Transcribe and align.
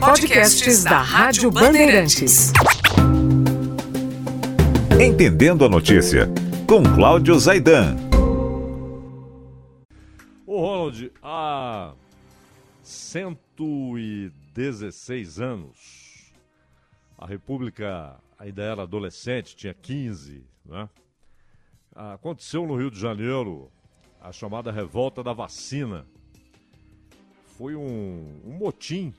Podcasts 0.00 0.84
da 0.84 1.02
Rádio 1.02 1.50
Bandeirantes. 1.50 2.52
Entendendo 5.00 5.64
a 5.64 5.68
notícia, 5.68 6.28
com 6.66 6.82
Cláudio 6.82 7.38
Zaidan. 7.38 7.96
Ô 10.46 10.60
Ronald, 10.60 11.10
há 11.22 11.92
116 12.82 15.40
anos, 15.40 16.32
a 17.18 17.26
República 17.26 18.16
ainda 18.38 18.62
era 18.62 18.82
adolescente, 18.82 19.56
tinha 19.56 19.74
15, 19.74 20.42
né? 20.64 20.88
Aconteceu 21.94 22.66
no 22.66 22.76
Rio 22.76 22.90
de 22.90 22.98
Janeiro 22.98 23.70
a 24.20 24.32
chamada 24.32 24.72
revolta 24.72 25.22
da 25.22 25.34
vacina. 25.34 26.06
Foi 27.58 27.76
um, 27.76 28.40
um 28.44 28.52
motim 28.52 29.12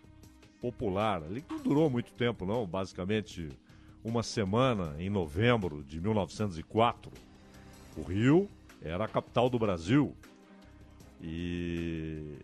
popular, 0.71 1.21
ali 1.23 1.41
que 1.41 1.53
não 1.53 1.61
durou 1.61 1.89
muito 1.89 2.11
tempo, 2.13 2.45
não, 2.45 2.65
basicamente 2.65 3.49
uma 4.03 4.23
semana 4.23 4.95
em 4.97 5.09
novembro 5.09 5.83
de 5.83 6.01
1904. 6.01 7.11
O 7.95 8.01
Rio 8.01 8.49
era 8.81 9.05
a 9.05 9.07
capital 9.07 9.49
do 9.49 9.59
Brasil. 9.59 10.15
E 11.21 12.37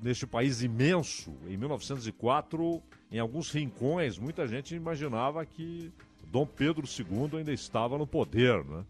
neste 0.00 0.26
país 0.26 0.62
imenso, 0.62 1.34
em 1.46 1.56
1904, 1.56 2.82
em 3.10 3.18
alguns 3.18 3.50
rincões, 3.50 4.18
muita 4.18 4.46
gente 4.46 4.74
imaginava 4.74 5.44
que 5.44 5.92
Dom 6.30 6.46
Pedro 6.46 6.86
II 6.86 7.38
ainda 7.38 7.52
estava 7.52 7.98
no 7.98 8.06
poder, 8.06 8.64
né? 8.64 8.84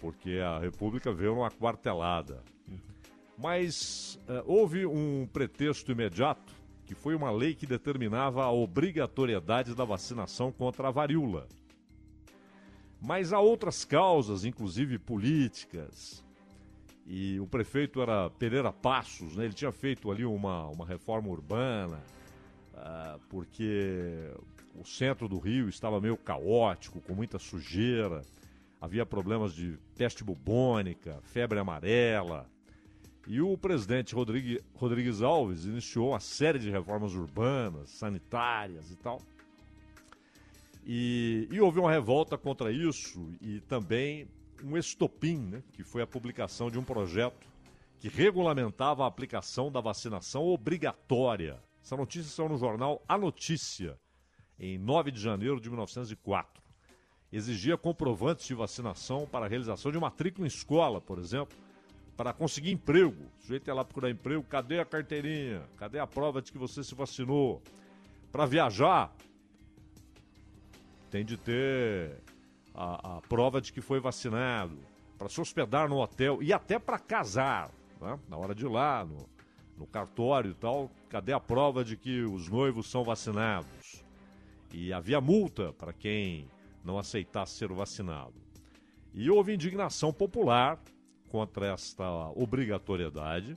porque 0.00 0.38
a 0.38 0.58
República 0.58 1.12
veio 1.12 1.34
numa 1.34 1.50
quartelada. 1.50 2.42
Mas 3.38 4.18
uh, 4.28 4.42
houve 4.46 4.86
um 4.86 5.28
pretexto 5.30 5.92
imediato, 5.92 6.54
que 6.86 6.94
foi 6.94 7.14
uma 7.14 7.30
lei 7.30 7.54
que 7.54 7.66
determinava 7.66 8.44
a 8.44 8.50
obrigatoriedade 8.50 9.74
da 9.74 9.84
vacinação 9.84 10.52
contra 10.52 10.88
a 10.88 10.90
varíola. 10.90 11.48
Mas 13.02 13.32
há 13.32 13.40
outras 13.40 13.84
causas, 13.84 14.44
inclusive 14.44 14.98
políticas. 14.98 16.24
E 17.06 17.38
o 17.38 17.46
prefeito 17.46 18.00
era 18.00 18.30
Pereira 18.30 18.72
Passos, 18.72 19.36
né? 19.36 19.44
ele 19.44 19.54
tinha 19.54 19.70
feito 19.70 20.10
ali 20.10 20.24
uma, 20.24 20.66
uma 20.68 20.86
reforma 20.86 21.28
urbana, 21.28 22.02
uh, 22.72 23.20
porque 23.28 24.30
o 24.74 24.84
centro 24.84 25.28
do 25.28 25.38
Rio 25.38 25.68
estava 25.68 26.00
meio 26.00 26.16
caótico, 26.16 27.00
com 27.00 27.14
muita 27.14 27.38
sujeira 27.38 28.22
havia 28.80 29.06
problemas 29.06 29.54
de 29.54 29.78
peste 29.96 30.22
bubônica, 30.22 31.20
febre 31.22 31.58
amarela. 31.58 32.46
E 33.26 33.40
o 33.40 33.56
presidente 33.58 34.14
Rodrigue, 34.14 34.62
Rodrigues 34.74 35.20
Alves 35.20 35.64
iniciou 35.64 36.10
uma 36.10 36.20
série 36.20 36.58
de 36.58 36.70
reformas 36.70 37.14
urbanas, 37.14 37.90
sanitárias 37.90 38.90
e 38.90 38.96
tal. 38.96 39.20
E, 40.84 41.48
e 41.50 41.60
houve 41.60 41.80
uma 41.80 41.90
revolta 41.90 42.38
contra 42.38 42.70
isso 42.70 43.32
e 43.40 43.60
também 43.62 44.28
um 44.62 44.76
estopim, 44.76 45.38
né, 45.38 45.62
que 45.72 45.82
foi 45.82 46.02
a 46.02 46.06
publicação 46.06 46.70
de 46.70 46.78
um 46.78 46.84
projeto 46.84 47.48
que 47.98 48.08
regulamentava 48.08 49.02
a 49.02 49.08
aplicação 49.08 49.72
da 49.72 49.80
vacinação 49.80 50.44
obrigatória. 50.44 51.60
Essa 51.82 51.96
notícia 51.96 52.30
saiu 52.30 52.48
no 52.48 52.58
jornal 52.58 53.02
A 53.08 53.18
Notícia, 53.18 53.98
em 54.58 54.78
9 54.78 55.10
de 55.10 55.20
janeiro 55.20 55.60
de 55.60 55.68
1904 55.68 56.56
exigia 57.32 57.76
comprovantes 57.76 58.46
de 58.46 58.54
vacinação 58.54 59.26
para 59.26 59.46
a 59.46 59.48
realização 59.48 59.90
de 59.90 59.98
matrícula 59.98 60.46
em 60.46 60.48
escola, 60.48 61.00
por 61.00 61.18
exemplo, 61.18 61.56
para 62.16 62.32
conseguir 62.32 62.72
emprego. 62.72 63.24
O 63.38 63.42
sujeito 63.42 63.68
ia 63.68 63.74
lá 63.74 63.84
procurar 63.84 64.10
emprego, 64.10 64.42
cadê 64.44 64.80
a 64.80 64.84
carteirinha? 64.84 65.62
Cadê 65.76 65.98
a 65.98 66.06
prova 66.06 66.40
de 66.40 66.50
que 66.50 66.58
você 66.58 66.82
se 66.82 66.94
vacinou? 66.94 67.62
Para 68.32 68.46
viajar, 68.46 69.14
tem 71.10 71.24
de 71.24 71.36
ter 71.36 72.22
a, 72.74 73.16
a, 73.16 73.20
prova 73.22 73.60
de 73.60 73.72
que 73.72 73.80
foi 73.80 74.00
vacinado. 74.00 74.76
Para 75.18 75.28
se 75.28 75.40
hospedar 75.40 75.88
no 75.88 75.98
hotel 75.98 76.42
e 76.42 76.52
até 76.52 76.78
para 76.78 76.98
casar, 76.98 77.70
né? 78.00 78.18
na 78.28 78.36
hora 78.36 78.54
de 78.54 78.64
ir 78.64 78.68
lá, 78.68 79.04
no, 79.04 79.28
no 79.76 79.86
cartório 79.86 80.50
e 80.50 80.54
tal, 80.54 80.90
cadê 81.08 81.32
a 81.32 81.40
prova 81.40 81.84
de 81.84 81.96
que 81.96 82.22
os 82.22 82.48
noivos 82.48 82.90
são 82.90 83.02
vacinados? 83.02 84.04
E 84.72 84.92
havia 84.92 85.20
multa 85.20 85.72
para 85.72 85.92
quem 85.92 86.48
não 86.84 86.98
aceitasse 86.98 87.54
ser 87.54 87.72
vacinado. 87.72 88.34
E 89.14 89.30
houve 89.30 89.54
indignação 89.54 90.12
popular 90.12 90.78
contra 91.30 91.66
esta 91.66 92.28
obrigatoriedade. 92.30 93.56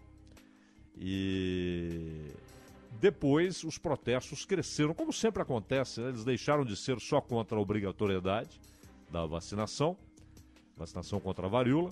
E 0.98 2.32
depois 3.00 3.64
os 3.64 3.78
protestos 3.78 4.46
cresceram, 4.46 4.94
como 4.94 5.14
sempre 5.14 5.42
acontece, 5.42 6.02
né? 6.02 6.10
eles 6.10 6.26
deixaram 6.26 6.66
de 6.66 6.76
ser 6.76 7.00
só 7.00 7.22
contra 7.22 7.58
a 7.58 7.62
obrigatoriedade 7.62 8.60
da 9.10 9.26
vacinação, 9.26 9.98
vacinação 10.76 11.20
contra 11.20 11.46
a 11.46 11.50
varíola, 11.50 11.92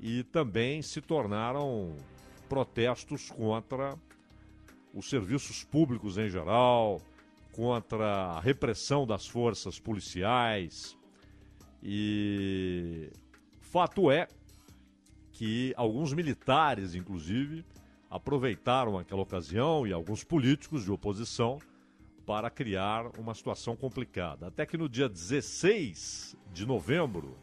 e 0.00 0.22
também 0.24 0.80
se 0.82 1.00
tornaram 1.00 1.96
protestos 2.48 3.30
contra 3.30 3.98
os 4.94 5.08
serviços 5.08 5.64
públicos 5.64 6.16
em 6.16 6.28
geral, 6.28 7.00
contra 7.52 8.06
a 8.06 8.40
repressão 8.40 9.06
das 9.06 9.26
forças 9.26 9.78
policiais. 9.80 10.96
E 11.82 13.10
fato 13.60 14.10
é 14.10 14.28
que 15.38 15.72
alguns 15.76 16.12
militares, 16.12 16.96
inclusive, 16.96 17.64
aproveitaram 18.10 18.98
aquela 18.98 19.22
ocasião 19.22 19.86
e 19.86 19.92
alguns 19.92 20.24
políticos 20.24 20.82
de 20.82 20.90
oposição 20.90 21.60
para 22.26 22.50
criar 22.50 23.16
uma 23.16 23.32
situação 23.36 23.76
complicada. 23.76 24.48
Até 24.48 24.66
que 24.66 24.76
no 24.76 24.88
dia 24.88 25.08
16 25.08 26.36
de 26.52 26.66
novembro, 26.66 27.38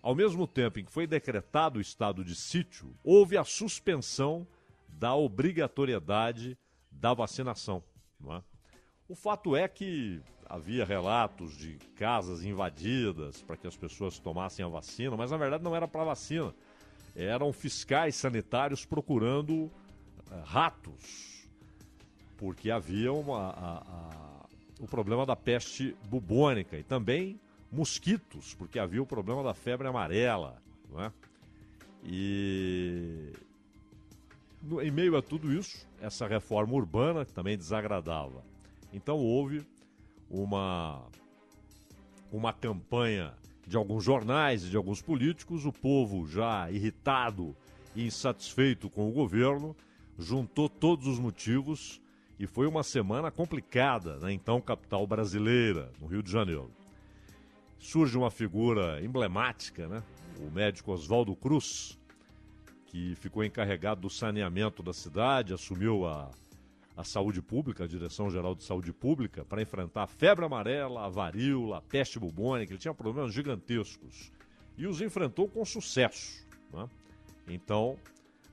ao 0.00 0.14
mesmo 0.14 0.46
tempo 0.46 0.80
em 0.80 0.86
que 0.86 0.90
foi 0.90 1.06
decretado 1.06 1.78
o 1.78 1.82
estado 1.82 2.24
de 2.24 2.34
sítio, 2.34 2.96
houve 3.04 3.36
a 3.36 3.44
suspensão 3.44 4.46
da 4.88 5.14
obrigatoriedade 5.14 6.56
da 6.90 7.12
vacinação. 7.12 7.84
É? 8.26 8.42
O 9.06 9.14
fato 9.14 9.54
é 9.54 9.68
que 9.68 10.22
havia 10.46 10.82
relatos 10.82 11.58
de 11.58 11.74
casas 11.94 12.42
invadidas 12.42 13.42
para 13.42 13.58
que 13.58 13.66
as 13.66 13.76
pessoas 13.76 14.18
tomassem 14.18 14.64
a 14.64 14.68
vacina, 14.68 15.14
mas 15.14 15.30
na 15.30 15.36
verdade 15.36 15.62
não 15.62 15.76
era 15.76 15.86
para 15.86 16.04
vacina. 16.04 16.54
Eram 17.14 17.52
fiscais 17.52 18.16
sanitários 18.16 18.84
procurando 18.84 19.52
uh, 19.52 19.70
ratos, 20.44 21.46
porque 22.38 22.70
havia 22.70 23.12
uma, 23.12 23.50
a, 23.50 23.78
a, 23.78 24.46
o 24.80 24.86
problema 24.86 25.26
da 25.26 25.36
peste 25.36 25.96
bubônica 26.08 26.76
e 26.76 26.82
também 26.82 27.38
mosquitos, 27.70 28.54
porque 28.54 28.78
havia 28.78 29.02
o 29.02 29.06
problema 29.06 29.42
da 29.42 29.54
febre 29.54 29.86
amarela. 29.88 30.60
Não 30.90 31.02
é? 31.02 31.12
E 32.04 33.32
em 34.82 34.90
meio 34.90 35.16
a 35.16 35.22
tudo 35.22 35.52
isso, 35.52 35.86
essa 36.00 36.26
reforma 36.26 36.74
urbana 36.74 37.24
também 37.24 37.56
desagradava 37.56 38.42
então 38.92 39.16
houve 39.16 39.66
uma, 40.28 41.02
uma 42.30 42.52
campanha 42.52 43.32
de 43.72 43.76
alguns 43.78 44.04
jornais 44.04 44.64
e 44.64 44.68
de 44.68 44.76
alguns 44.76 45.00
políticos, 45.00 45.64
o 45.64 45.72
povo 45.72 46.26
já 46.26 46.70
irritado 46.70 47.56
e 47.96 48.04
insatisfeito 48.04 48.90
com 48.90 49.08
o 49.08 49.12
governo, 49.12 49.74
juntou 50.18 50.68
todos 50.68 51.06
os 51.06 51.18
motivos 51.18 51.98
e 52.38 52.46
foi 52.46 52.66
uma 52.66 52.82
semana 52.82 53.30
complicada 53.30 54.18
na 54.18 54.30
então 54.30 54.60
capital 54.60 55.06
brasileira, 55.06 55.90
no 55.98 56.06
Rio 56.06 56.22
de 56.22 56.30
Janeiro. 56.30 56.70
Surge 57.78 58.18
uma 58.18 58.30
figura 58.30 59.02
emblemática, 59.02 59.88
né? 59.88 60.02
o 60.38 60.50
médico 60.50 60.92
Oswaldo 60.92 61.34
Cruz, 61.34 61.98
que 62.84 63.14
ficou 63.14 63.42
encarregado 63.42 64.02
do 64.02 64.10
saneamento 64.10 64.82
da 64.82 64.92
cidade, 64.92 65.54
assumiu 65.54 66.04
a 66.06 66.30
a 66.96 67.04
saúde 67.04 67.40
pública, 67.40 67.84
a 67.84 67.86
Direção 67.86 68.30
Geral 68.30 68.54
de 68.54 68.64
Saúde 68.64 68.92
Pública, 68.92 69.44
para 69.44 69.62
enfrentar 69.62 70.02
a 70.02 70.06
febre 70.06 70.44
amarela, 70.44 71.06
a 71.06 71.08
varíola, 71.08 71.78
a 71.78 71.80
peste 71.80 72.18
bubônica. 72.18 72.72
Ele 72.72 72.78
tinha 72.78 72.94
problemas 72.94 73.32
gigantescos 73.32 74.30
e 74.76 74.86
os 74.86 75.00
enfrentou 75.00 75.48
com 75.48 75.64
sucesso. 75.64 76.46
Né? 76.72 76.88
Então, 77.48 77.96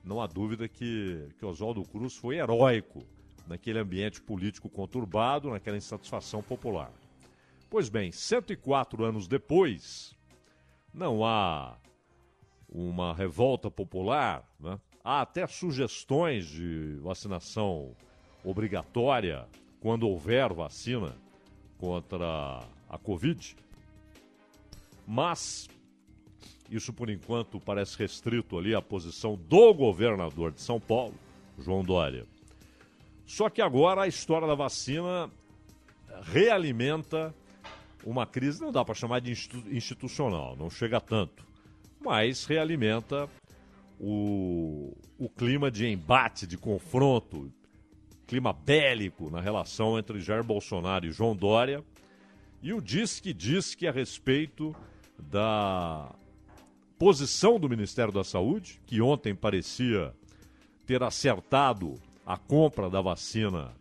não 0.02 0.20
há 0.20 0.26
dúvida 0.26 0.68
que, 0.68 1.28
que 1.38 1.44
Oswaldo 1.44 1.82
Cruz 1.84 2.16
foi 2.16 2.36
heróico 2.36 3.04
naquele 3.46 3.78
ambiente 3.78 4.22
político 4.22 4.68
conturbado, 4.68 5.50
naquela 5.50 5.76
insatisfação 5.76 6.42
popular. 6.42 6.90
Pois 7.68 7.88
bem, 7.88 8.10
104 8.10 9.04
anos 9.04 9.28
depois, 9.28 10.16
não 10.92 11.24
há 11.24 11.76
uma 12.68 13.12
revolta 13.12 13.70
popular, 13.70 14.48
né? 14.58 14.80
há 15.04 15.20
até 15.20 15.46
sugestões 15.46 16.46
de 16.46 16.96
vacinação 17.02 17.94
obrigatória 18.44 19.46
quando 19.80 20.08
houver 20.08 20.52
vacina 20.52 21.16
contra 21.78 22.60
a 22.88 22.98
Covid. 22.98 23.56
Mas 25.06 25.68
isso 26.70 26.92
por 26.92 27.10
enquanto 27.10 27.58
parece 27.58 27.98
restrito 27.98 28.56
ali 28.56 28.74
à 28.74 28.80
posição 28.80 29.34
do 29.36 29.74
governador 29.74 30.52
de 30.52 30.60
São 30.60 30.78
Paulo, 30.78 31.14
João 31.58 31.82
Dória. 31.82 32.26
Só 33.26 33.48
que 33.48 33.60
agora 33.60 34.02
a 34.02 34.08
história 34.08 34.46
da 34.46 34.54
vacina 34.54 35.30
realimenta 36.22 37.34
uma 38.04 38.26
crise, 38.26 38.60
não 38.60 38.72
dá 38.72 38.84
para 38.84 38.94
chamar 38.94 39.20
de 39.20 39.32
institucional, 39.70 40.56
não 40.56 40.70
chega 40.70 41.00
tanto, 41.00 41.46
mas 42.00 42.44
realimenta 42.44 43.28
o, 43.98 44.96
o 45.18 45.28
clima 45.28 45.70
de 45.70 45.86
embate, 45.86 46.46
de 46.46 46.56
confronto, 46.56 47.52
clima 48.30 48.52
bélico 48.52 49.28
na 49.28 49.40
relação 49.40 49.98
entre 49.98 50.20
Jair 50.20 50.44
Bolsonaro 50.44 51.04
e 51.04 51.10
João 51.10 51.34
Dória, 51.34 51.84
e 52.62 52.72
o 52.72 52.80
diz 52.80 53.18
que 53.18 53.34
diz 53.34 53.74
que 53.74 53.88
a 53.88 53.90
respeito 53.90 54.72
da 55.18 56.14
posição 56.96 57.58
do 57.58 57.68
Ministério 57.68 58.12
da 58.12 58.22
Saúde, 58.22 58.80
que 58.86 59.02
ontem 59.02 59.34
parecia 59.34 60.14
ter 60.86 61.02
acertado 61.02 61.94
a 62.24 62.38
compra 62.38 62.88
da 62.88 63.00
vacina 63.00 63.72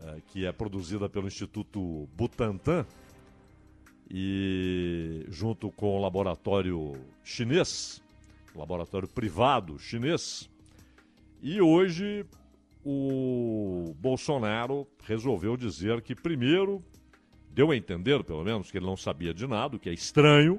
eh, 0.00 0.22
que 0.28 0.46
é 0.46 0.50
produzida 0.50 1.06
pelo 1.06 1.26
Instituto 1.26 2.08
Butantan 2.16 2.86
e 4.10 5.26
junto 5.28 5.70
com 5.72 5.98
o 5.98 6.00
laboratório 6.00 6.94
chinês, 7.22 8.02
laboratório 8.56 9.06
privado 9.06 9.78
chinês. 9.78 10.48
E 11.42 11.60
hoje 11.60 12.24
o 12.90 13.94
Bolsonaro 13.98 14.88
resolveu 15.04 15.58
dizer 15.58 16.00
que 16.00 16.14
primeiro 16.14 16.82
deu 17.50 17.70
a 17.70 17.76
entender, 17.76 18.24
pelo 18.24 18.42
menos, 18.42 18.70
que 18.70 18.78
ele 18.78 18.86
não 18.86 18.96
sabia 18.96 19.34
de 19.34 19.46
nada, 19.46 19.76
o 19.76 19.78
que 19.78 19.90
é 19.90 19.92
estranho. 19.92 20.58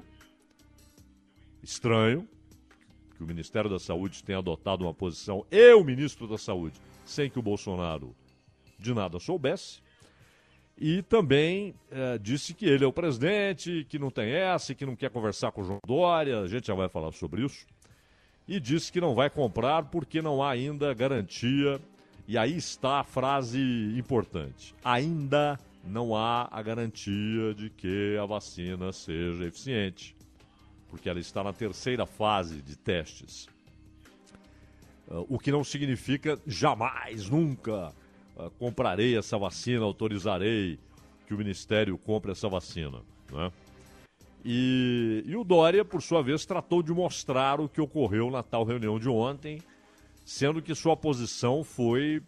Estranho 1.60 2.28
que 3.16 3.24
o 3.24 3.26
Ministério 3.26 3.68
da 3.68 3.80
Saúde 3.80 4.22
tenha 4.22 4.38
adotado 4.38 4.84
uma 4.84 4.94
posição 4.94 5.44
e 5.50 5.74
o 5.74 5.82
ministro 5.82 6.28
da 6.28 6.38
Saúde 6.38 6.80
sem 7.04 7.28
que 7.28 7.38
o 7.38 7.42
Bolsonaro 7.42 8.14
de 8.78 8.94
nada 8.94 9.18
soubesse. 9.18 9.80
E 10.78 11.02
também 11.02 11.74
é, 11.90 12.16
disse 12.16 12.54
que 12.54 12.64
ele 12.64 12.84
é 12.84 12.86
o 12.86 12.92
presidente, 12.92 13.84
que 13.88 13.98
não 13.98 14.08
tem 14.08 14.30
essa, 14.30 14.72
que 14.72 14.86
não 14.86 14.94
quer 14.94 15.10
conversar 15.10 15.50
com 15.50 15.62
o 15.62 15.64
João 15.64 15.80
Dória, 15.84 16.38
a 16.38 16.46
gente 16.46 16.68
já 16.68 16.74
vai 16.74 16.88
falar 16.88 17.10
sobre 17.10 17.44
isso. 17.44 17.66
E 18.46 18.60
disse 18.60 18.92
que 18.92 19.00
não 19.00 19.16
vai 19.16 19.28
comprar 19.28 19.86
porque 19.86 20.22
não 20.22 20.40
há 20.40 20.50
ainda 20.50 20.94
garantia. 20.94 21.80
E 22.30 22.38
aí 22.38 22.56
está 22.56 23.00
a 23.00 23.02
frase 23.02 23.58
importante: 23.98 24.72
ainda 24.84 25.58
não 25.84 26.14
há 26.14 26.48
a 26.48 26.62
garantia 26.62 27.52
de 27.56 27.68
que 27.70 28.16
a 28.22 28.24
vacina 28.24 28.92
seja 28.92 29.46
eficiente, 29.46 30.14
porque 30.88 31.08
ela 31.08 31.18
está 31.18 31.42
na 31.42 31.52
terceira 31.52 32.06
fase 32.06 32.62
de 32.62 32.78
testes. 32.78 33.48
Uh, 35.08 35.26
o 35.28 35.40
que 35.40 35.50
não 35.50 35.64
significa 35.64 36.40
jamais, 36.46 37.28
nunca 37.28 37.92
uh, 38.36 38.48
comprarei 38.60 39.18
essa 39.18 39.36
vacina, 39.36 39.84
autorizarei 39.84 40.78
que 41.26 41.34
o 41.34 41.36
Ministério 41.36 41.98
compre 41.98 42.30
essa 42.30 42.48
vacina. 42.48 43.00
Né? 43.32 43.50
E, 44.44 45.24
e 45.26 45.34
o 45.34 45.42
Dória, 45.42 45.84
por 45.84 46.00
sua 46.00 46.22
vez, 46.22 46.46
tratou 46.46 46.80
de 46.80 46.92
mostrar 46.92 47.60
o 47.60 47.68
que 47.68 47.80
ocorreu 47.80 48.30
na 48.30 48.44
tal 48.44 48.62
reunião 48.62 49.00
de 49.00 49.08
ontem, 49.08 49.60
sendo 50.30 50.62
que 50.62 50.72
sua 50.76 50.96
posição 50.96 51.64
foi 51.64 52.22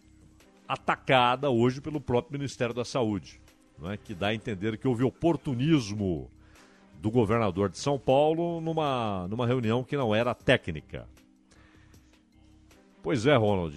atacada 0.67 1.49
hoje 1.49 1.79
pelo 1.79 2.01
próprio 2.01 2.37
Ministério 2.37 2.75
da 2.75 2.83
Saúde, 2.83 3.39
né, 3.79 3.97
que 3.97 4.13
dá 4.13 4.27
a 4.27 4.35
entender 4.35 4.77
que 4.77 4.85
houve 4.85 5.05
oportunismo 5.05 6.29
do 6.99 7.09
governador 7.09 7.69
de 7.69 7.77
São 7.77 7.97
Paulo 7.97 8.59
numa, 8.59 9.25
numa 9.29 9.47
reunião 9.47 9.85
que 9.85 9.95
não 9.95 10.13
era 10.13 10.35
técnica. 10.35 11.07
Pois 13.01 13.25
é, 13.25 13.37
Ronald, 13.37 13.73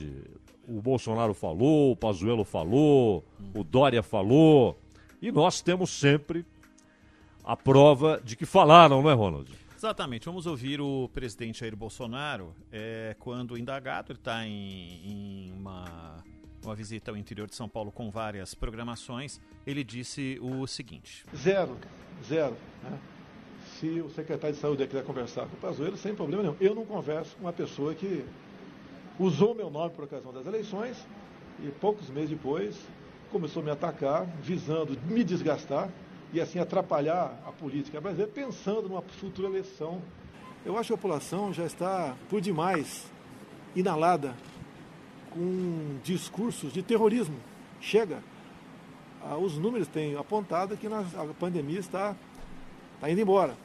o 0.67 0.83
Bolsonaro 0.83 1.33
falou, 1.33 1.93
o 1.93 1.97
Pazuello 1.97 2.45
falou, 2.45 3.25
o 3.55 3.63
Dória 3.63 4.03
falou, 4.03 4.77
e 5.23 5.31
nós 5.31 5.61
temos 5.61 5.91
sempre 5.91 6.45
a 7.45 7.57
prova 7.57 8.21
de 8.25 8.35
que 8.35 8.45
falaram, 8.45 9.03
não 9.03 9.09
é, 9.11 9.15
Ronald? 9.15 9.66
Exatamente. 9.77 10.25
Vamos 10.25 10.47
ouvir 10.47 10.81
o 10.81 11.09
presidente 11.13 11.61
Jair 11.61 11.77
Bolsonaro 11.77 12.55
é, 12.73 13.15
quando 13.19 13.59
indagado. 13.59 14.11
Ele 14.11 14.19
está 14.19 14.47
em, 14.47 15.01
em 15.05 15.53
uma, 15.53 16.25
uma 16.65 16.75
visita 16.75 17.11
ao 17.11 17.17
interior 17.17 17.47
de 17.47 17.55
São 17.55 17.69
Paulo 17.69 17.93
com 17.93 18.11
várias 18.11 18.55
programações. 18.55 19.39
Ele 19.67 19.85
disse 19.85 20.39
o 20.41 20.67
seguinte: 20.67 21.27
Zero, 21.37 21.77
zero. 22.25 22.57
Né? 22.83 22.99
Se 23.79 24.01
o 24.01 24.09
secretário 24.09 24.55
de 24.55 24.63
saúde 24.63 24.87
quiser 24.87 25.05
conversar 25.05 25.47
com 25.47 25.57
o 25.57 25.61
Pazuello, 25.61 25.99
sem 25.99 26.15
problema 26.15 26.43
nenhum. 26.43 26.57
Eu 26.59 26.75
não 26.75 26.87
converso 26.87 27.37
com 27.37 27.43
uma 27.43 27.53
pessoa 27.53 27.95
que 27.95 28.25
usou 29.19 29.55
meu 29.55 29.69
nome 29.69 29.91
por 29.91 30.05
ocasião 30.05 30.33
das 30.33 30.47
eleições 30.47 31.07
e 31.63 31.69
poucos 31.69 32.09
meses 32.09 32.31
depois 32.31 32.79
começou 33.31 33.61
a 33.61 33.65
me 33.65 33.71
atacar, 33.71 34.25
visando 34.41 34.99
me 35.07 35.23
desgastar 35.23 35.91
e 36.33 36.41
assim 36.41 36.59
atrapalhar 36.59 37.39
a 37.47 37.53
política 37.53 38.01
brasileira, 38.01 38.31
pensando 38.33 38.89
numa 38.89 39.03
futura 39.03 39.49
eleição. 39.49 40.03
Eu 40.65 40.77
acho 40.77 40.89
que 40.89 40.95
a 40.95 40.97
população 40.97 41.53
já 41.53 41.65
está, 41.65 42.17
por 42.29 42.41
demais, 42.41 43.11
inalada 43.75 44.35
com 45.31 45.99
discursos 46.03 46.73
de 46.73 46.83
terrorismo. 46.83 47.37
Chega. 47.81 48.23
Ah, 49.23 49.37
os 49.37 49.59
números 49.59 49.89
têm 49.89 50.17
apontado 50.17 50.77
que 50.77 50.87
a 50.87 51.35
pandemia 51.39 51.79
está, 51.79 52.17
está 52.97 53.11
indo 53.11 53.21
embora. 53.21 53.57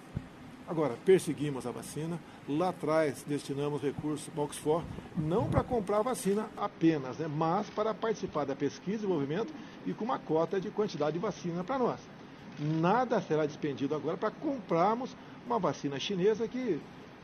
Agora, 0.67 0.95
perseguimos 1.03 1.67
a 1.67 1.71
vacina, 1.71 2.19
lá 2.47 2.69
atrás 2.69 3.23
destinamos 3.27 3.81
recursos 3.81 4.29
para 4.29 4.43
Oxford, 4.43 4.85
não 5.17 5.49
para 5.49 5.63
comprar 5.63 5.97
a 5.97 6.01
vacina 6.01 6.49
apenas, 6.55 7.17
né, 7.17 7.27
mas 7.27 7.69
para 7.69 7.93
participar 7.93 8.45
da 8.45 8.55
pesquisa 8.55 8.95
e 8.95 8.97
desenvolvimento 8.99 9.53
e 9.85 9.93
com 9.93 10.05
uma 10.05 10.17
cota 10.17 10.61
de 10.61 10.69
quantidade 10.69 11.13
de 11.13 11.19
vacina 11.19 11.63
para 11.63 11.77
nós. 11.77 11.99
Nada 12.61 13.19
será 13.21 13.45
despendido 13.45 13.95
agora 13.95 14.15
para 14.17 14.31
comprarmos 14.31 15.15
uma 15.45 15.57
vacina 15.57 15.99
chinesa 15.99 16.47
que 16.47 16.79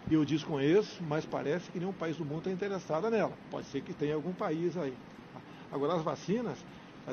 eu 0.10 0.26
desconheço, 0.26 1.04
mas 1.04 1.26
parece 1.26 1.70
que 1.70 1.80
nenhum 1.80 1.94
país 1.94 2.18
do 2.18 2.26
mundo 2.26 2.40
está 2.40 2.52
interessado 2.52 3.10
nela. 3.10 3.34
Pode 3.52 3.68
ser 3.68 3.82
que 3.82 3.94
tenha 3.94 4.16
algum 4.16 4.34
país 4.34 4.76
aí. 4.78 4.94
Agora, 5.72 5.96
as 5.96 6.02
vacinas 6.02 6.58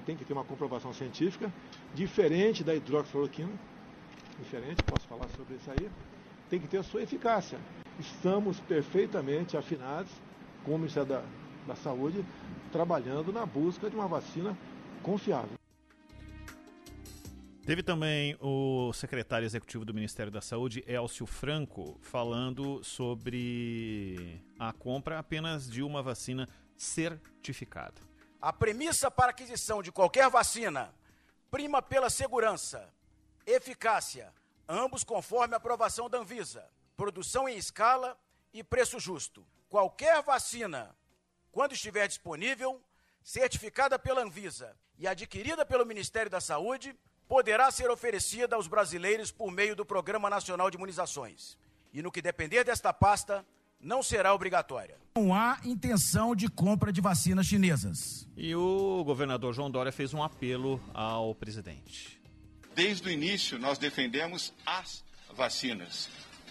tem 0.06 0.16
que 0.16 0.24
ter 0.24 0.32
uma 0.32 0.44
comprovação 0.44 0.92
científica 0.92 1.52
diferente 1.94 2.64
da 2.64 2.74
hidroxicloroquina, 2.74 3.52
diferente, 4.40 4.82
posso 4.84 5.06
falar 5.06 5.28
sobre 5.36 5.54
isso 5.54 5.70
aí, 5.70 5.88
tem 6.48 6.58
que 6.58 6.66
ter 6.66 6.78
a 6.78 6.82
sua 6.82 7.02
eficácia 7.02 7.58
estamos 7.98 8.58
perfeitamente 8.60 9.56
afinados 9.56 10.10
com 10.64 10.72
o 10.72 10.78
Ministério 10.78 11.08
da, 11.08 11.22
da 11.66 11.74
Saúde, 11.76 12.24
trabalhando 12.72 13.32
na 13.32 13.46
busca 13.46 13.88
de 13.88 13.94
uma 13.94 14.08
vacina 14.08 14.56
confiável. 15.02 15.63
Teve 17.66 17.82
também 17.82 18.36
o 18.40 18.92
secretário 18.92 19.46
executivo 19.46 19.84
do 19.84 19.94
Ministério 19.94 20.30
da 20.30 20.42
Saúde, 20.42 20.84
Elcio 20.86 21.24
Franco, 21.24 21.98
falando 22.02 22.84
sobre 22.84 24.42
a 24.58 24.72
compra 24.72 25.18
apenas 25.18 25.70
de 25.70 25.82
uma 25.82 26.02
vacina 26.02 26.46
certificada. 26.76 27.94
A 28.40 28.52
premissa 28.52 29.10
para 29.10 29.30
aquisição 29.30 29.82
de 29.82 29.90
qualquer 29.90 30.28
vacina 30.28 30.94
prima 31.50 31.80
pela 31.80 32.10
segurança, 32.10 32.92
eficácia, 33.46 34.30
ambos 34.68 35.02
conforme 35.02 35.54
a 35.54 35.56
aprovação 35.56 36.10
da 36.10 36.18
Anvisa 36.18 36.68
produção 36.96 37.48
em 37.48 37.56
escala 37.56 38.18
e 38.52 38.62
preço 38.62 38.98
justo. 39.00 39.46
Qualquer 39.68 40.22
vacina, 40.22 40.94
quando 41.50 41.72
estiver 41.72 42.06
disponível, 42.06 42.80
certificada 43.22 43.98
pela 43.98 44.22
Anvisa 44.22 44.76
e 44.98 45.06
adquirida 45.06 45.66
pelo 45.66 45.86
Ministério 45.86 46.30
da 46.30 46.40
Saúde, 46.40 46.96
poderá 47.28 47.70
ser 47.70 47.90
oferecida 47.90 48.56
aos 48.56 48.66
brasileiros 48.66 49.30
por 49.30 49.50
meio 49.50 49.74
do 49.74 49.84
Programa 49.84 50.28
Nacional 50.30 50.70
de 50.70 50.76
Imunizações. 50.76 51.56
E 51.92 52.02
no 52.02 52.10
que 52.10 52.20
depender 52.20 52.64
desta 52.64 52.92
pasta, 52.92 53.44
não 53.80 54.02
será 54.02 54.34
obrigatória. 54.34 54.96
Não 55.16 55.34
há 55.34 55.58
intenção 55.64 56.34
de 56.34 56.48
compra 56.48 56.92
de 56.92 57.00
vacinas 57.00 57.46
chinesas. 57.46 58.28
E 58.36 58.54
o 58.54 59.02
governador 59.04 59.54
João 59.54 59.70
Dória 59.70 59.92
fez 59.92 60.12
um 60.12 60.22
apelo 60.22 60.80
ao 60.92 61.34
presidente. 61.34 62.20
Desde 62.74 63.08
o 63.08 63.10
início, 63.10 63.58
nós 63.58 63.78
defendemos 63.78 64.52
as 64.66 65.04
vacinas 65.36 66.08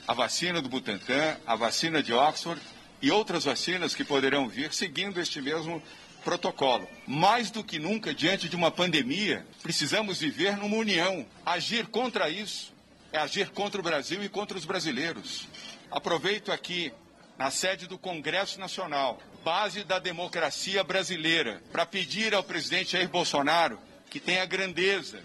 a 0.07 0.13
vacina 0.13 0.61
do 0.61 0.69
Butantan, 0.69 1.37
a 1.45 1.55
vacina 1.55 2.03
de 2.03 2.13
Oxford 2.13 2.61
e 3.01 3.11
outras 3.11 3.45
vacinas 3.45 3.95
que 3.95 4.03
poderão 4.03 4.47
vir 4.47 4.73
seguindo 4.73 5.19
este 5.19 5.41
mesmo 5.41 5.81
protocolo. 6.23 6.87
Mais 7.05 7.51
do 7.51 7.63
que 7.63 7.77
nunca, 7.77 8.13
diante 8.13 8.49
de 8.49 8.55
uma 8.55 8.71
pandemia, 8.71 9.45
precisamos 9.61 10.19
viver 10.19 10.57
numa 10.57 10.77
união. 10.77 11.25
Agir 11.45 11.87
contra 11.87 12.29
isso 12.29 12.73
é 13.11 13.17
agir 13.17 13.49
contra 13.49 13.79
o 13.79 13.83
Brasil 13.83 14.23
e 14.23 14.29
contra 14.29 14.57
os 14.57 14.65
brasileiros. 14.65 15.47
Aproveito 15.91 16.51
aqui, 16.51 16.91
na 17.37 17.51
sede 17.51 17.87
do 17.87 17.97
Congresso 17.97 18.59
Nacional, 18.59 19.19
base 19.43 19.83
da 19.83 19.99
democracia 19.99 20.83
brasileira, 20.83 21.61
para 21.71 21.85
pedir 21.85 22.33
ao 22.33 22.43
presidente 22.43 22.93
Jair 22.93 23.09
Bolsonaro 23.09 23.79
que 24.09 24.19
tenha 24.19 24.45
grandeza 24.45 25.21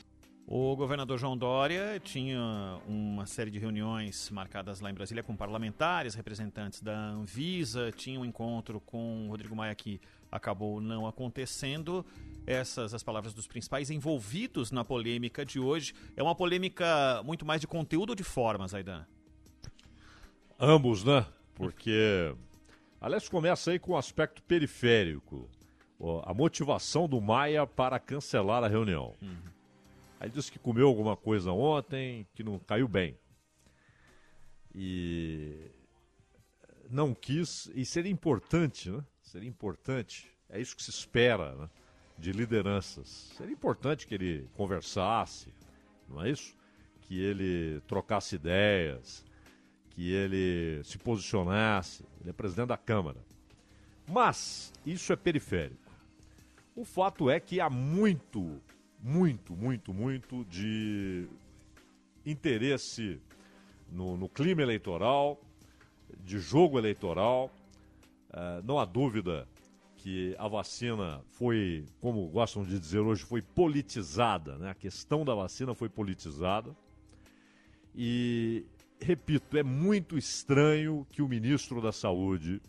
o 0.51 0.75
governador 0.75 1.19
João 1.19 1.37
Dória 1.37 2.01
tinha 2.03 2.41
uma 2.87 3.27
série 3.27 3.51
de 3.51 3.59
reuniões 3.59 4.31
marcadas 4.31 4.81
lá 4.81 4.91
em 4.91 4.95
Brasília 4.95 5.23
com 5.23 5.37
parlamentares, 5.37 6.15
representantes 6.15 6.81
da 6.81 6.97
Anvisa, 6.97 7.93
tinha 7.93 8.19
um 8.19 8.25
encontro 8.25 8.81
com 8.81 9.27
o 9.27 9.29
Rodrigo 9.29 9.55
Maia 9.55 9.73
aqui 9.73 10.01
acabou 10.31 10.81
não 10.81 11.07
acontecendo. 11.07 12.05
Essas 12.47 12.95
as 12.95 13.03
palavras 13.03 13.35
dos 13.35 13.47
principais 13.47 13.91
envolvidos 13.91 14.71
na 14.71 14.85
polêmica 14.85 15.45
de 15.45 15.61
hoje. 15.61 15.95
É 16.17 16.23
uma 16.23 16.35
polêmica 16.35 17.23
muito 17.23 17.45
mais 17.45 17.61
de 17.61 17.67
conteúdo 17.67 18.11
ou 18.11 18.17
de 18.17 18.25
formas, 18.25 18.73
Aidan? 18.73 19.05
Ambos, 20.59 21.05
né? 21.05 21.27
Porque. 21.55 22.35
Aliás, 23.01 23.29
começa 23.29 23.71
aí 23.71 23.79
com 23.79 23.93
o 23.93 23.95
um 23.95 23.99
aspecto 23.99 24.43
periférico. 24.43 25.49
A 26.25 26.33
motivação 26.33 27.09
do 27.09 27.21
Maia 27.21 27.67
para 27.67 27.99
cancelar 27.99 28.65
a 28.65 28.69
reunião. 28.69 29.15
Uhum. 29.21 29.37
Aí 30.21 30.31
disse 30.31 30.51
que 30.51 30.59
comeu 30.59 30.87
alguma 30.87 31.17
coisa 31.17 31.53
ontem, 31.53 32.27
que 32.35 32.43
não 32.43 32.59
caiu 32.59 32.89
bem. 32.89 33.17
E 34.75 35.71
não 36.91 37.15
quis, 37.15 37.71
e 37.75 37.85
seria 37.85 38.11
importante, 38.11 38.91
né? 38.91 39.05
Seria 39.29 39.49
importante, 39.49 40.27
é 40.49 40.59
isso 40.59 40.75
que 40.75 40.83
se 40.83 40.89
espera, 40.89 41.55
né? 41.55 41.69
De 42.17 42.33
lideranças. 42.33 43.31
Seria 43.37 43.53
importante 43.53 44.07
que 44.07 44.15
ele 44.15 44.49
conversasse, 44.55 45.53
não 46.09 46.25
é 46.25 46.31
isso? 46.31 46.57
Que 47.03 47.21
ele 47.21 47.83
trocasse 47.87 48.37
ideias, 48.37 49.23
que 49.91 50.11
ele 50.11 50.83
se 50.83 50.97
posicionasse. 50.97 52.07
Ele 52.23 52.31
é 52.31 52.33
presidente 52.33 52.69
da 52.69 52.79
Câmara. 52.79 53.19
Mas 54.09 54.73
isso 54.87 55.13
é 55.13 55.17
periférico. 55.17 55.93
O 56.75 56.83
fato 56.83 57.29
é 57.29 57.39
que 57.39 57.61
há 57.61 57.69
muito, 57.69 58.59
muito, 58.99 59.55
muito, 59.55 59.93
muito 59.93 60.43
de 60.47 61.29
interesse 62.25 63.21
no, 63.93 64.17
no 64.17 64.27
clima 64.27 64.63
eleitoral, 64.63 65.39
de 66.21 66.39
jogo 66.39 66.79
eleitoral. 66.79 67.51
Uh, 68.31 68.63
não 68.65 68.79
há 68.79 68.85
dúvida 68.85 69.49
que 69.97 70.35
a 70.39 70.47
vacina 70.47 71.21
foi, 71.33 71.85
como 72.01 72.29
gostam 72.29 72.63
de 72.63 72.79
dizer 72.79 73.01
hoje, 73.01 73.25
foi 73.25 73.43
politizada. 73.43 74.57
Né? 74.57 74.71
A 74.71 74.75
questão 74.75 75.25
da 75.25 75.35
vacina 75.35 75.75
foi 75.75 75.89
politizada. 75.89 76.75
E, 77.95 78.65
repito, 79.01 79.57
é 79.57 79.63
muito 79.63 80.17
estranho 80.17 81.07
que 81.11 81.21
o 81.21 81.29
ministro 81.29 81.81
da 81.81 81.91
Saúde. 81.91 82.61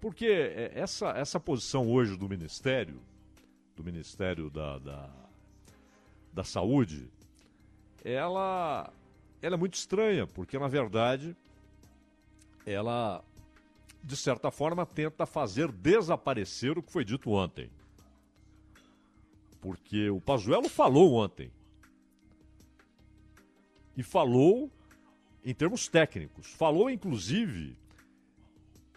Porque 0.00 0.70
essa, 0.74 1.08
essa 1.10 1.40
posição 1.40 1.90
hoje 1.90 2.16
do 2.16 2.28
Ministério, 2.28 3.00
do 3.74 3.82
Ministério 3.82 4.48
da, 4.50 4.78
da, 4.78 5.10
da 6.32 6.44
Saúde, 6.44 7.10
ela 8.04 8.92
ela 9.42 9.54
é 9.54 9.58
muito 9.58 9.74
estranha, 9.74 10.26
porque 10.26 10.58
na 10.58 10.68
verdade 10.68 11.36
ela, 12.64 13.22
de 14.06 14.16
certa 14.16 14.52
forma, 14.52 14.86
tenta 14.86 15.26
fazer 15.26 15.72
desaparecer 15.72 16.78
o 16.78 16.82
que 16.82 16.92
foi 16.92 17.04
dito 17.04 17.28
ontem. 17.30 17.68
Porque 19.60 20.08
o 20.10 20.20
Pazuello 20.20 20.68
falou 20.68 21.14
ontem. 21.14 21.50
E 23.96 24.04
falou 24.04 24.70
em 25.44 25.52
termos 25.52 25.88
técnicos. 25.88 26.52
Falou, 26.52 26.88
inclusive, 26.88 27.76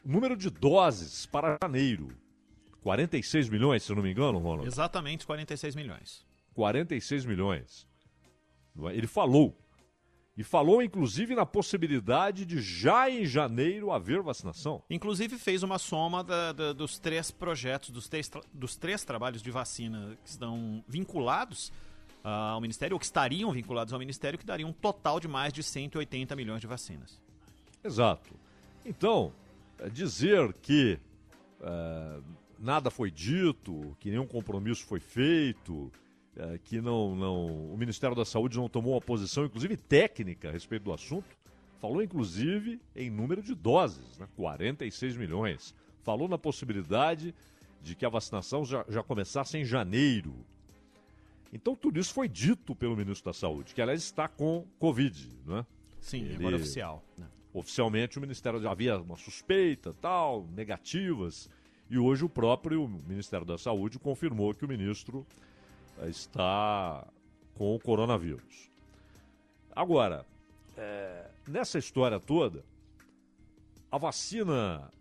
número 0.06 0.38
de 0.38 0.52
doses 0.52 1.26
para 1.26 1.58
janeiro. 1.64 2.16
46 2.84 3.50
milhões, 3.50 3.82
se 3.82 3.96
não 3.96 4.04
me 4.04 4.12
engano, 4.12 4.38
Ronald? 4.38 4.68
Exatamente 4.68 5.26
46 5.26 5.76
milhões. 5.76 6.24
46 6.54 7.26
milhões. 7.26 7.88
Ele 8.92 9.08
falou. 9.08 9.58
E 10.40 10.44
falou, 10.44 10.82
inclusive, 10.82 11.36
na 11.36 11.46
possibilidade 11.46 12.46
de 12.46 12.62
já 12.62 13.10
em 13.10 13.26
janeiro 13.26 13.92
haver 13.92 14.22
vacinação. 14.22 14.82
Inclusive, 14.90 15.38
fez 15.38 15.64
uma 15.64 15.78
soma 15.78 16.24
da, 16.24 16.54
da, 16.54 16.72
dos 16.72 16.98
três 16.98 17.30
projetos, 17.30 17.90
dos 17.90 18.08
três, 18.08 18.32
dos 18.54 18.78
três 18.78 19.04
trabalhos 19.04 19.42
de 19.42 19.52
vacina 19.52 20.18
que 20.24 20.30
estão 20.30 20.82
vinculados 20.88 21.74
uh, 22.24 22.54
ao 22.54 22.62
Ministério, 22.62 22.96
ou 22.96 23.00
que 23.00 23.06
estariam 23.06 23.52
vinculados 23.52 23.92
ao 23.92 24.00
Ministério, 24.00 24.40
que 24.40 24.46
daria 24.46 24.66
um 24.66 24.72
total 24.72 25.20
de 25.20 25.28
mais 25.28 25.52
de 25.52 25.62
180 25.62 26.34
milhões 26.38 26.62
de 26.62 26.68
vacinas. 26.68 27.20
Exato. 27.84 28.34
Então, 28.86 29.34
é 29.78 29.90
dizer 29.90 30.54
que 30.62 30.98
uh, 31.60 32.24
nada 32.58 32.90
foi 32.90 33.12
dito, 33.12 33.94
que 34.00 34.10
nenhum 34.10 34.26
compromisso 34.26 34.86
foi 34.86 35.02
feito 35.02 35.92
que 36.64 36.82
não, 36.82 37.16
não, 37.16 37.74
o 37.74 37.78
Ministério 37.78 38.16
da 38.16 38.26
Saúde 38.26 38.58
não 38.58 38.70
tomou 38.70 38.94
uma 38.94 39.02
posição, 39.02 39.46
inclusive 39.46 39.76
técnica, 39.78 40.50
a 40.50 40.52
respeito 40.52 40.84
do 40.84 40.94
assunto. 40.94 41.28
Falou, 41.80 42.04
inclusive, 42.04 42.82
em 42.96 43.10
número 43.10 43.42
de 43.42 43.56
doses, 43.56 44.18
né? 44.18 44.28
46 44.36 45.16
milhões. 45.16 45.74
Falou 46.04 46.28
na 46.28 46.38
possibilidade 46.38 47.34
de 47.82 47.96
que 47.96 48.06
a 48.06 48.10
vacinação 48.10 48.66
já, 48.66 48.86
já 48.90 49.02
começasse 49.02 49.58
em 49.58 49.64
janeiro. 49.64 50.36
Então, 51.52 51.76
tudo 51.76 52.00
isso 52.00 52.14
foi 52.14 52.28
dito 52.28 52.76
pelo 52.76 52.96
ministro 52.96 53.32
da 53.32 53.34
Saúde, 53.34 53.74
que, 53.74 53.82
aliás, 53.82 54.04
está 54.04 54.28
com 54.28 54.66
Covid, 54.78 55.32
não 55.46 55.58
é? 55.60 55.66
Sim, 56.00 56.24
Ele, 56.24 56.36
agora 56.36 56.58
oficial. 56.58 57.04
Né? 57.18 57.26
Oficialmente, 57.54 58.18
o 58.18 58.22
Ministério 58.22 58.62
já 58.62 58.72
havia 58.72 58.98
uma 58.98 59.16
suspeita, 59.16 59.94
tal, 60.02 60.48
negativas. 60.54 61.50
E 61.90 61.98
hoje 61.98 62.24
o 62.24 62.30
próprio 62.30 62.88
Ministério 63.08 63.46
da 63.46 63.58
Saúde 63.58 63.98
confirmou 63.98 64.54
que 64.54 64.64
o 64.64 64.68
ministro 64.68 65.26
está 66.08 67.06
com 67.56 67.76
o 67.76 67.80
coronavírus. 67.80 68.70
Agora, 69.76 70.26
é, 70.78 71.30
nessa 71.48 71.78
história 71.78 72.20
toda, 72.20 72.64
a 73.92 73.98
vacina 73.98 74.92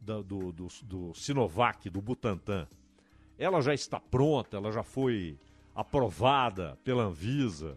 do, 0.00 0.22
do, 0.22 0.52
do, 0.52 0.68
do 0.82 1.14
Sinovac, 1.14 1.88
do 1.90 2.00
Butantan, 2.00 2.66
ela 3.38 3.60
já 3.60 3.74
está 3.74 3.98
pronta, 3.98 4.56
ela 4.56 4.72
já 4.72 4.82
foi 4.82 5.38
aprovada 5.74 6.78
pela 6.84 7.04
Anvisa. 7.04 7.76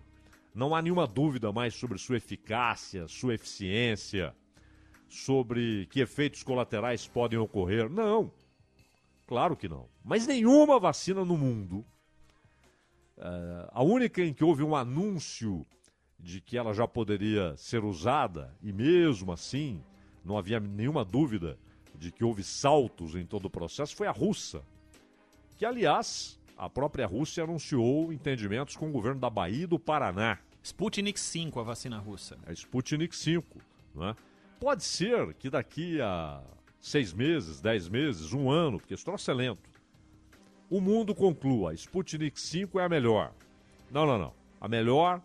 Não 0.53 0.75
há 0.75 0.81
nenhuma 0.81 1.07
dúvida 1.07 1.51
mais 1.51 1.73
sobre 1.73 1.97
sua 1.97 2.17
eficácia, 2.17 3.07
sua 3.07 3.35
eficiência, 3.35 4.33
sobre 5.07 5.87
que 5.87 5.99
efeitos 5.99 6.43
colaterais 6.43 7.07
podem 7.07 7.37
ocorrer. 7.39 7.89
Não. 7.89 8.31
Claro 9.27 9.55
que 9.55 9.67
não. 9.67 9.87
Mas 10.03 10.27
nenhuma 10.27 10.79
vacina 10.79 11.25
no 11.25 11.37
mundo 11.37 11.85
Uh, 13.17 13.69
a 13.71 13.83
única 13.83 14.21
em 14.21 14.33
que 14.33 14.43
houve 14.43 14.63
um 14.63 14.75
anúncio 14.75 15.65
de 16.19 16.41
que 16.41 16.57
ela 16.57 16.73
já 16.73 16.87
poderia 16.87 17.55
ser 17.55 17.83
usada, 17.83 18.53
e 18.61 18.73
mesmo 18.73 19.31
assim 19.31 19.81
não 20.23 20.37
havia 20.37 20.59
nenhuma 20.59 21.05
dúvida 21.05 21.57
de 21.93 22.11
que 22.11 22.23
houve 22.23 22.43
saltos 22.43 23.15
em 23.15 23.25
todo 23.25 23.45
o 23.45 23.49
processo, 23.49 23.95
foi 23.95 24.07
a 24.07 24.11
russa. 24.11 24.63
Que, 25.57 25.65
aliás, 25.65 26.39
a 26.57 26.69
própria 26.69 27.05
Rússia 27.05 27.43
anunciou 27.43 28.11
entendimentos 28.11 28.75
com 28.75 28.89
o 28.89 28.91
governo 28.91 29.19
da 29.19 29.29
Bahia 29.29 29.63
e 29.63 29.67
do 29.67 29.79
Paraná. 29.79 30.39
Sputnik 30.63 31.19
5, 31.19 31.59
a 31.59 31.63
vacina 31.63 31.99
russa. 31.99 32.37
A 32.45 32.51
Sputnik 32.51 33.15
5. 33.15 33.61
Né? 33.93 34.15
Pode 34.59 34.83
ser 34.83 35.33
que 35.35 35.49
daqui 35.49 36.01
a 36.01 36.41
seis 36.79 37.13
meses, 37.13 37.61
dez 37.61 37.87
meses, 37.87 38.33
um 38.33 38.49
ano, 38.49 38.79
porque 38.79 38.93
esse 38.93 39.05
troço 39.05 39.29
é 39.29 39.33
lento, 39.33 39.69
o 40.69 40.81
mundo 40.81 41.13
conclua: 41.13 41.73
Sputnik 41.73 42.39
5 42.39 42.79
é 42.79 42.85
a 42.85 42.89
melhor. 42.89 43.31
Não, 43.91 44.05
não, 44.05 44.17
não. 44.17 44.33
A 44.59 44.67
melhor 44.67 45.21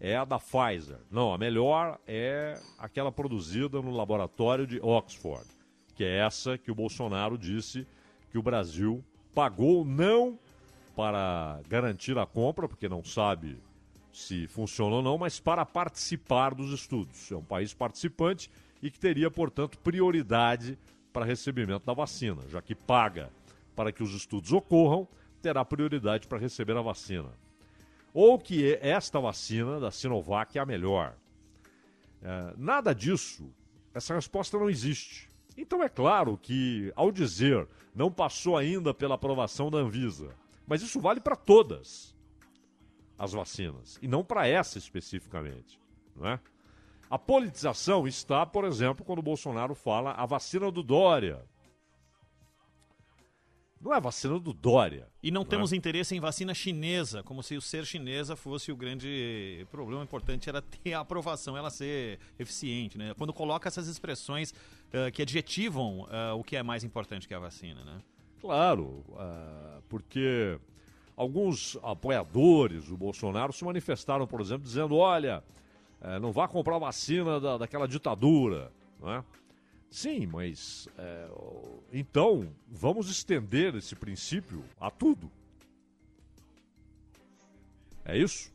é 0.00 0.16
a 0.16 0.24
da 0.24 0.38
Pfizer. 0.38 0.98
Não, 1.10 1.32
a 1.32 1.38
melhor 1.38 1.98
é 2.06 2.60
aquela 2.78 3.10
produzida 3.10 3.80
no 3.80 3.90
laboratório 3.90 4.66
de 4.66 4.80
Oxford, 4.80 5.46
que 5.94 6.04
é 6.04 6.18
essa 6.18 6.58
que 6.58 6.70
o 6.70 6.74
Bolsonaro 6.74 7.38
disse 7.38 7.86
que 8.30 8.38
o 8.38 8.42
Brasil 8.42 9.04
pagou 9.34 9.84
não 9.84 10.38
para 10.94 11.60
garantir 11.68 12.16
a 12.18 12.26
compra, 12.26 12.68
porque 12.68 12.88
não 12.88 13.02
sabe 13.02 13.58
se 14.12 14.46
funciona 14.46 14.96
ou 14.96 15.02
não, 15.02 15.18
mas 15.18 15.40
para 15.40 15.66
participar 15.66 16.54
dos 16.54 16.72
estudos. 16.72 17.32
É 17.32 17.36
um 17.36 17.42
país 17.42 17.74
participante 17.74 18.48
e 18.80 18.90
que 18.90 18.98
teria, 18.98 19.30
portanto, 19.30 19.78
prioridade 19.78 20.78
para 21.12 21.24
recebimento 21.24 21.84
da 21.84 21.92
vacina, 21.92 22.42
já 22.48 22.62
que 22.62 22.74
paga 22.74 23.30
para 23.74 23.92
que 23.92 24.02
os 24.02 24.14
estudos 24.14 24.52
ocorram, 24.52 25.08
terá 25.42 25.64
prioridade 25.64 26.26
para 26.26 26.38
receber 26.38 26.76
a 26.76 26.82
vacina. 26.82 27.30
Ou 28.12 28.38
que 28.38 28.78
esta 28.80 29.20
vacina 29.20 29.80
da 29.80 29.90
Sinovac 29.90 30.56
é 30.56 30.60
a 30.60 30.66
melhor. 30.66 31.16
É, 32.22 32.54
nada 32.56 32.94
disso, 32.94 33.52
essa 33.92 34.14
resposta 34.14 34.58
não 34.58 34.70
existe. 34.70 35.28
Então 35.56 35.82
é 35.82 35.88
claro 35.88 36.38
que, 36.38 36.92
ao 36.96 37.12
dizer 37.12 37.68
não 37.94 38.10
passou 38.10 38.56
ainda 38.56 38.92
pela 38.92 39.14
aprovação 39.14 39.70
da 39.70 39.78
Anvisa, 39.78 40.34
mas 40.66 40.82
isso 40.82 41.00
vale 41.00 41.20
para 41.20 41.36
todas 41.36 42.14
as 43.16 43.32
vacinas, 43.32 43.98
e 44.02 44.08
não 44.08 44.24
para 44.24 44.48
essa 44.48 44.78
especificamente. 44.78 45.78
Não 46.16 46.26
é? 46.26 46.40
A 47.08 47.18
politização 47.18 48.08
está, 48.08 48.44
por 48.44 48.64
exemplo, 48.64 49.04
quando 49.04 49.20
o 49.20 49.22
Bolsonaro 49.22 49.74
fala 49.74 50.12
a 50.12 50.26
vacina 50.26 50.70
do 50.72 50.82
Dória. 50.82 51.44
Não 53.84 53.92
é 53.92 54.00
vacina 54.00 54.40
do 54.40 54.54
Dória. 54.54 55.06
E 55.22 55.30
não, 55.30 55.42
não 55.42 55.46
temos 55.46 55.70
é? 55.70 55.76
interesse 55.76 56.16
em 56.16 56.20
vacina 56.20 56.54
chinesa, 56.54 57.22
como 57.22 57.42
se 57.42 57.54
o 57.54 57.60
ser 57.60 57.84
chinesa 57.84 58.34
fosse 58.34 58.72
o 58.72 58.76
grande 58.76 59.66
problema. 59.70 60.00
O 60.00 60.04
importante 60.04 60.48
era 60.48 60.62
ter 60.62 60.94
a 60.94 61.00
aprovação, 61.00 61.54
ela 61.54 61.68
ser 61.68 62.18
eficiente. 62.38 62.96
Né? 62.96 63.12
Quando 63.18 63.30
coloca 63.34 63.68
essas 63.68 63.86
expressões 63.86 64.52
uh, 64.52 65.12
que 65.12 65.20
adjetivam 65.20 66.00
uh, 66.00 66.34
o 66.34 66.42
que 66.42 66.56
é 66.56 66.62
mais 66.62 66.82
importante 66.82 67.28
que 67.28 67.34
a 67.34 67.38
vacina. 67.38 67.84
Né? 67.84 68.00
Claro, 68.40 69.04
uh, 69.10 69.82
porque 69.86 70.58
alguns 71.14 71.76
apoiadores 71.82 72.86
do 72.86 72.96
Bolsonaro 72.96 73.52
se 73.52 73.66
manifestaram, 73.66 74.26
por 74.26 74.40
exemplo, 74.40 74.64
dizendo: 74.64 74.96
olha, 74.96 75.44
não 76.22 76.32
vá 76.32 76.48
comprar 76.48 76.78
vacina 76.78 77.38
da, 77.38 77.58
daquela 77.58 77.86
ditadura. 77.86 78.72
Não 78.98 79.12
é? 79.12 79.24
Sim, 79.94 80.26
mas 80.26 80.88
é, 80.98 81.28
então 81.92 82.52
vamos 82.66 83.08
estender 83.08 83.76
esse 83.76 83.94
princípio 83.94 84.64
a 84.80 84.90
tudo. 84.90 85.30
É 88.04 88.18
isso? 88.18 88.52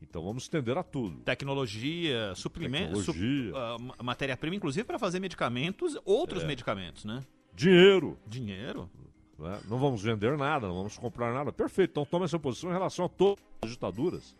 Então 0.00 0.22
vamos 0.22 0.44
estender 0.44 0.78
a 0.78 0.84
tudo. 0.84 1.18
Tecnologia, 1.22 2.32
suprimentos, 2.36 3.06
Tecnologia. 3.06 3.52
Su 3.52 3.56
uh, 3.56 4.04
matéria-prima, 4.04 4.54
inclusive 4.54 4.84
para 4.84 5.00
fazer 5.00 5.18
medicamentos, 5.18 5.98
outros 6.04 6.44
é. 6.44 6.46
medicamentos, 6.46 7.04
né? 7.04 7.24
Dinheiro. 7.52 8.16
Dinheiro. 8.24 8.88
Né? 9.36 9.60
Não 9.68 9.80
vamos 9.80 10.00
vender 10.00 10.38
nada, 10.38 10.68
não 10.68 10.76
vamos 10.76 10.96
comprar 10.96 11.34
nada. 11.34 11.52
Perfeito, 11.52 11.90
então 11.90 12.06
toma 12.06 12.26
essa 12.26 12.38
posição 12.38 12.70
em 12.70 12.74
relação 12.74 13.06
a 13.06 13.08
todas 13.08 13.42
as 13.62 13.70
ditaduras. 13.70 14.36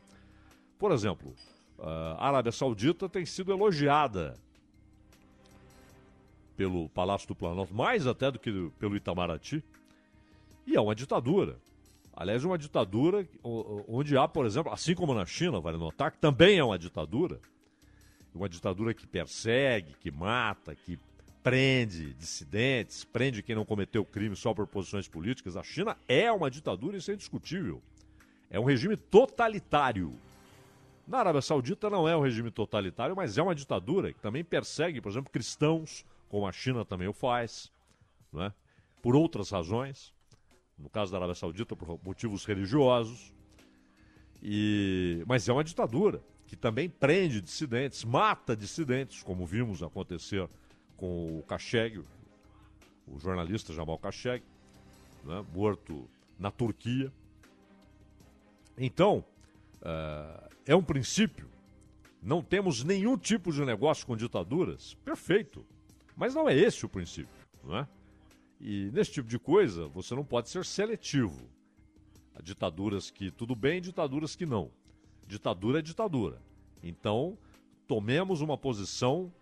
Por 0.78 0.92
exemplo, 0.92 1.34
a 1.80 2.28
Arábia 2.28 2.52
Saudita 2.52 3.08
tem 3.08 3.26
sido 3.26 3.50
elogiada 3.50 4.38
pelo 6.58 6.88
Palácio 6.88 7.28
do 7.28 7.36
Planalto, 7.36 7.72
mais 7.72 8.04
até 8.04 8.32
do 8.32 8.38
que 8.40 8.68
pelo 8.80 8.96
Itamaraty. 8.96 9.62
E 10.66 10.74
é 10.74 10.80
uma 10.80 10.92
ditadura. 10.92 11.56
Aliás, 12.12 12.44
uma 12.44 12.58
ditadura 12.58 13.24
onde 13.86 14.18
há, 14.18 14.26
por 14.26 14.44
exemplo, 14.44 14.72
assim 14.72 14.92
como 14.92 15.14
na 15.14 15.24
China, 15.24 15.60
vale 15.60 15.78
notar, 15.78 16.10
que 16.10 16.18
também 16.18 16.58
é 16.58 16.64
uma 16.64 16.76
ditadura. 16.76 17.40
Uma 18.34 18.48
ditadura 18.48 18.92
que 18.92 19.06
persegue, 19.06 19.94
que 20.00 20.10
mata, 20.10 20.74
que 20.74 20.98
prende 21.44 22.12
dissidentes, 22.14 23.04
prende 23.04 23.40
quem 23.40 23.54
não 23.54 23.64
cometeu 23.64 24.04
crime 24.04 24.34
só 24.34 24.52
por 24.52 24.66
posições 24.66 25.06
políticas. 25.06 25.56
A 25.56 25.62
China 25.62 25.96
é 26.08 26.30
uma 26.32 26.50
ditadura, 26.50 26.96
isso 26.96 27.12
é 27.12 27.14
indiscutível. 27.14 27.80
É 28.50 28.58
um 28.58 28.64
regime 28.64 28.96
totalitário. 28.96 30.12
Na 31.06 31.20
Arábia 31.20 31.40
Saudita 31.40 31.88
não 31.88 32.08
é 32.08 32.16
um 32.16 32.20
regime 32.20 32.50
totalitário, 32.50 33.14
mas 33.14 33.38
é 33.38 33.42
uma 33.42 33.54
ditadura 33.54 34.12
que 34.12 34.18
também 34.18 34.42
persegue, 34.42 35.00
por 35.00 35.10
exemplo, 35.10 35.30
cristãos, 35.30 36.04
como 36.28 36.46
a 36.46 36.52
China 36.52 36.84
também 36.84 37.08
o 37.08 37.12
faz, 37.12 37.72
é? 38.34 38.52
por 39.02 39.16
outras 39.16 39.50
razões, 39.50 40.12
no 40.78 40.88
caso 40.88 41.10
da 41.10 41.18
Arábia 41.18 41.34
Saudita, 41.34 41.74
por 41.74 41.98
motivos 42.04 42.44
religiosos. 42.44 43.32
E... 44.42 45.24
Mas 45.26 45.48
é 45.48 45.52
uma 45.52 45.64
ditadura 45.64 46.22
que 46.46 46.56
também 46.56 46.88
prende 46.88 47.40
dissidentes, 47.40 48.04
mata 48.04 48.56
dissidentes, 48.56 49.22
como 49.22 49.44
vimos 49.44 49.82
acontecer 49.82 50.48
com 50.96 51.38
o 51.38 51.42
Khashoggi, 51.42 52.04
o 53.06 53.18
jornalista 53.18 53.72
Jamal 53.72 53.98
Khashoggi, 53.98 54.44
né? 55.24 55.44
morto 55.52 56.08
na 56.38 56.50
Turquia. 56.50 57.12
Então, 58.76 59.24
uh, 59.82 60.48
é 60.64 60.74
um 60.74 60.82
princípio. 60.82 61.48
Não 62.22 62.42
temos 62.42 62.84
nenhum 62.84 63.16
tipo 63.16 63.52
de 63.52 63.64
negócio 63.64 64.06
com 64.06 64.16
ditaduras. 64.16 64.94
Perfeito. 65.04 65.66
Mas 66.18 66.34
não 66.34 66.48
é 66.48 66.54
esse 66.54 66.84
o 66.84 66.88
princípio, 66.88 67.32
não 67.62 67.78
é? 67.78 67.88
E 68.60 68.90
nesse 68.92 69.12
tipo 69.12 69.28
de 69.28 69.38
coisa, 69.38 69.86
você 69.86 70.16
não 70.16 70.24
pode 70.24 70.48
ser 70.50 70.64
seletivo. 70.64 71.48
Há 72.34 72.42
ditaduras 72.42 73.08
que 73.08 73.30
tudo 73.30 73.54
bem, 73.54 73.80
ditaduras 73.80 74.34
que 74.34 74.44
não. 74.44 74.68
Ditadura 75.28 75.78
é 75.78 75.82
ditadura. 75.82 76.42
Então, 76.82 77.38
tomemos 77.86 78.40
uma 78.40 78.58
posição 78.58 79.32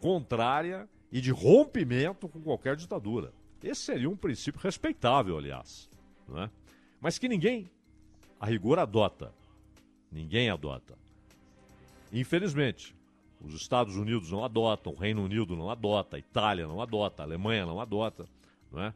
contrária 0.00 0.88
e 1.12 1.20
de 1.20 1.30
rompimento 1.30 2.28
com 2.28 2.40
qualquer 2.40 2.74
ditadura. 2.74 3.32
Esse 3.62 3.82
seria 3.82 4.10
um 4.10 4.16
princípio 4.16 4.60
respeitável, 4.60 5.38
aliás. 5.38 5.88
Não 6.26 6.42
é? 6.42 6.50
Mas 7.00 7.18
que 7.18 7.28
ninguém, 7.28 7.70
a 8.40 8.46
rigor, 8.46 8.80
adota. 8.80 9.32
Ninguém 10.10 10.50
adota. 10.50 10.98
Infelizmente, 12.12 12.96
os 13.40 13.54
Estados 13.54 13.96
Unidos 13.96 14.30
não 14.30 14.44
adotam, 14.44 14.92
o 14.92 14.96
Reino 14.96 15.24
Unido 15.24 15.56
não 15.56 15.70
adota, 15.70 16.16
a 16.16 16.18
Itália 16.18 16.66
não 16.66 16.80
adota, 16.80 17.22
a 17.22 17.26
Alemanha 17.26 17.64
não 17.64 17.80
adota. 17.80 18.26
Não 18.70 18.82
é? 18.82 18.94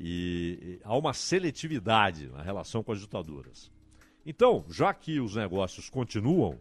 e, 0.00 0.58
e 0.62 0.80
há 0.82 0.96
uma 0.96 1.12
seletividade 1.12 2.28
na 2.28 2.42
relação 2.42 2.82
com 2.82 2.90
as 2.90 3.00
ditaduras. 3.00 3.70
Então, 4.24 4.64
já 4.70 4.94
que 4.94 5.20
os 5.20 5.36
negócios 5.36 5.90
continuam 5.90 6.58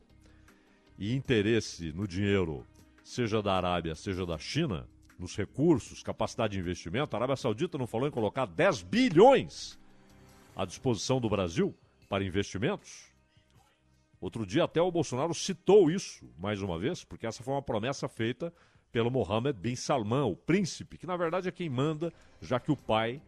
e 0.97 1.15
interesse 1.15 1.93
no 1.93 2.05
dinheiro, 2.05 2.65
seja 3.01 3.41
da 3.41 3.53
Arábia, 3.53 3.95
seja 3.95 4.25
da 4.25 4.37
China, 4.37 4.87
nos 5.17 5.35
recursos, 5.35 6.03
capacidade 6.03 6.53
de 6.53 6.59
investimento, 6.59 7.15
a 7.15 7.19
Arábia 7.19 7.35
Saudita 7.37 7.77
não 7.77 7.87
falou 7.87 8.07
em 8.07 8.11
colocar 8.11 8.45
10 8.45 8.83
bilhões 8.83 9.79
à 10.55 10.65
disposição 10.65 11.19
do 11.19 11.29
Brasil 11.29 11.73
para 12.09 12.23
investimentos? 12.23 13.09
Outro 14.21 14.45
dia 14.45 14.65
até 14.65 14.81
o 14.81 14.91
Bolsonaro 14.91 15.33
citou 15.33 15.89
isso 15.89 16.29
mais 16.37 16.61
uma 16.61 16.77
vez, 16.77 17.03
porque 17.03 17.25
essa 17.25 17.41
foi 17.41 17.53
uma 17.53 17.61
promessa 17.61 18.07
feita 18.07 18.53
pelo 18.91 19.09
Mohammed 19.09 19.57
bin 19.57 19.75
Salman, 19.75 20.23
o 20.25 20.35
príncipe, 20.35 20.97
que 20.97 21.07
na 21.07 21.15
verdade 21.15 21.47
é 21.47 21.51
quem 21.51 21.69
manda, 21.69 22.11
já 22.41 22.59
que 22.59 22.71
o 22.71 22.75
pai 22.75 23.21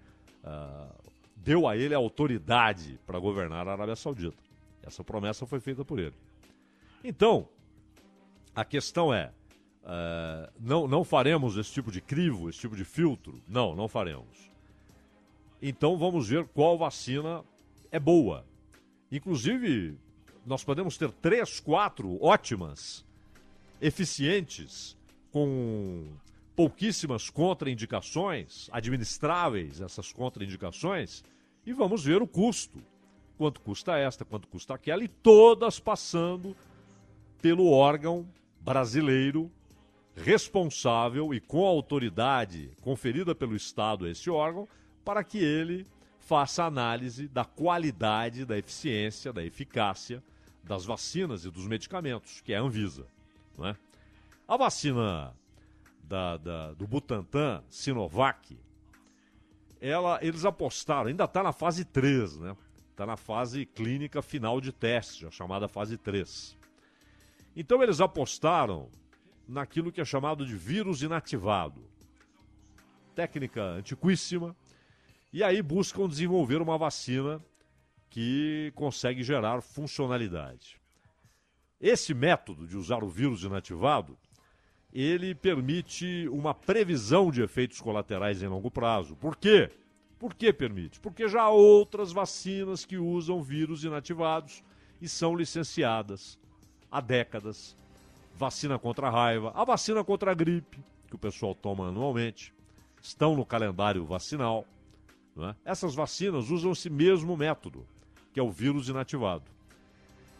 uh, 0.43 1.11
deu 1.35 1.67
a 1.67 1.77
ele 1.77 1.93
a 1.93 1.97
autoridade 1.97 2.99
para 3.05 3.19
governar 3.19 3.67
a 3.67 3.71
Arábia 3.71 3.95
Saudita. 3.95 4.43
Essa 4.83 5.03
promessa 5.03 5.45
foi 5.45 5.59
feita 5.59 5.85
por 5.85 5.99
ele. 5.99 6.15
Então, 7.03 7.47
a 8.55 8.65
questão 8.65 9.13
é: 9.13 9.31
uh, 9.83 10.51
não, 10.59 10.87
não 10.87 11.03
faremos 11.03 11.57
esse 11.57 11.71
tipo 11.71 11.91
de 11.91 12.01
crivo, 12.01 12.49
esse 12.49 12.59
tipo 12.59 12.75
de 12.75 12.83
filtro? 12.83 13.41
Não, 13.47 13.75
não 13.75 13.87
faremos. 13.87 14.51
Então 15.61 15.97
vamos 15.97 16.27
ver 16.27 16.47
qual 16.47 16.77
vacina 16.77 17.43
é 17.91 17.99
boa. 17.99 18.45
Inclusive, 19.11 19.97
nós 20.45 20.63
podemos 20.63 20.97
ter 20.97 21.11
três, 21.11 21.59
quatro 21.59 22.17
ótimas, 22.23 23.05
eficientes, 23.81 24.97
com 25.31 26.07
pouquíssimas 26.55 27.29
contraindicações, 27.29 28.69
administráveis 28.71 29.81
essas 29.81 30.11
contraindicações, 30.11 31.23
e 31.65 31.73
vamos 31.73 32.03
ver 32.03 32.21
o 32.21 32.27
custo. 32.27 32.81
Quanto 33.37 33.61
custa 33.61 33.97
esta, 33.97 34.23
quanto 34.23 34.47
custa 34.47 34.75
aquela, 34.75 35.03
e 35.03 35.07
todas 35.07 35.79
passando 35.79 36.55
pelo 37.41 37.71
órgão 37.71 38.27
brasileiro 38.59 39.51
responsável 40.15 41.33
e 41.33 41.39
com 41.39 41.65
autoridade 41.65 42.69
conferida 42.81 43.33
pelo 43.33 43.55
Estado 43.55 44.05
a 44.05 44.09
esse 44.09 44.29
órgão, 44.29 44.67
para 45.03 45.23
que 45.23 45.39
ele 45.39 45.87
faça 46.19 46.63
análise 46.63 47.27
da 47.27 47.43
qualidade, 47.43 48.45
da 48.45 48.57
eficiência, 48.57 49.33
da 49.33 49.43
eficácia 49.43 50.21
das 50.63 50.85
vacinas 50.85 51.45
e 51.45 51.49
dos 51.49 51.67
medicamentos, 51.67 52.41
que 52.41 52.53
é 52.53 52.57
a 52.57 52.61
Anvisa. 52.61 53.05
Não 53.57 53.67
é? 53.67 53.75
A 54.47 54.57
vacina 54.57 55.33
da, 56.03 56.37
da, 56.37 56.73
do 56.73 56.87
Butantan, 56.87 57.63
Sinovac, 57.69 58.57
ela, 59.79 60.19
eles 60.21 60.45
apostaram, 60.45 61.09
ainda 61.09 61.23
está 61.23 61.41
na 61.41 61.51
fase 61.51 61.83
3, 61.83 62.37
né? 62.37 62.55
Está 62.91 63.05
na 63.05 63.17
fase 63.17 63.65
clínica 63.65 64.21
final 64.21 64.61
de 64.61 64.71
teste, 64.71 65.25
a 65.25 65.31
chamada 65.31 65.67
fase 65.67 65.97
3. 65.97 66.55
Então 67.55 67.81
eles 67.81 67.99
apostaram 67.99 68.89
naquilo 69.47 69.91
que 69.91 69.99
é 69.99 70.05
chamado 70.05 70.45
de 70.45 70.55
vírus 70.55 71.01
inativado. 71.01 71.83
Técnica 73.15 73.63
antiquíssima. 73.63 74.55
E 75.33 75.43
aí 75.43 75.61
buscam 75.61 76.07
desenvolver 76.07 76.61
uma 76.61 76.77
vacina 76.77 77.41
que 78.11 78.73
consegue 78.75 79.23
gerar 79.23 79.61
funcionalidade. 79.61 80.79
Esse 81.79 82.13
método 82.13 82.67
de 82.67 82.77
usar 82.77 83.03
o 83.03 83.09
vírus 83.09 83.43
inativado, 83.43 84.17
ele 84.93 85.33
permite 85.33 86.27
uma 86.27 86.53
previsão 86.53 87.31
de 87.31 87.41
efeitos 87.41 87.79
colaterais 87.79 88.43
em 88.43 88.47
longo 88.47 88.69
prazo. 88.69 89.15
Por 89.15 89.37
quê? 89.37 89.71
Por 90.19 90.35
que 90.35 90.51
permite? 90.51 90.99
Porque 90.99 91.27
já 91.27 91.43
há 91.43 91.49
outras 91.49 92.11
vacinas 92.11 92.85
que 92.85 92.97
usam 92.97 93.41
vírus 93.41 93.85
inativados 93.85 94.61
e 95.01 95.07
são 95.07 95.33
licenciadas 95.33 96.37
há 96.91 96.99
décadas. 96.99 97.75
Vacina 98.35 98.77
contra 98.77 99.07
a 99.07 99.09
raiva, 99.09 99.51
a 99.55 99.63
vacina 99.63 100.03
contra 100.03 100.31
a 100.31 100.33
gripe, 100.33 100.83
que 101.07 101.15
o 101.15 101.19
pessoal 101.19 101.55
toma 101.55 101.87
anualmente, 101.87 102.53
estão 103.01 103.35
no 103.35 103.45
calendário 103.45 104.03
vacinal. 104.03 104.65
É? 105.37 105.55
Essas 105.63 105.95
vacinas 105.95 106.49
usam 106.49 106.73
esse 106.73 106.89
mesmo 106.89 107.37
método 107.37 107.87
que 108.33 108.39
é 108.39 108.43
o 108.43 108.51
vírus 108.51 108.89
inativado. 108.89 109.49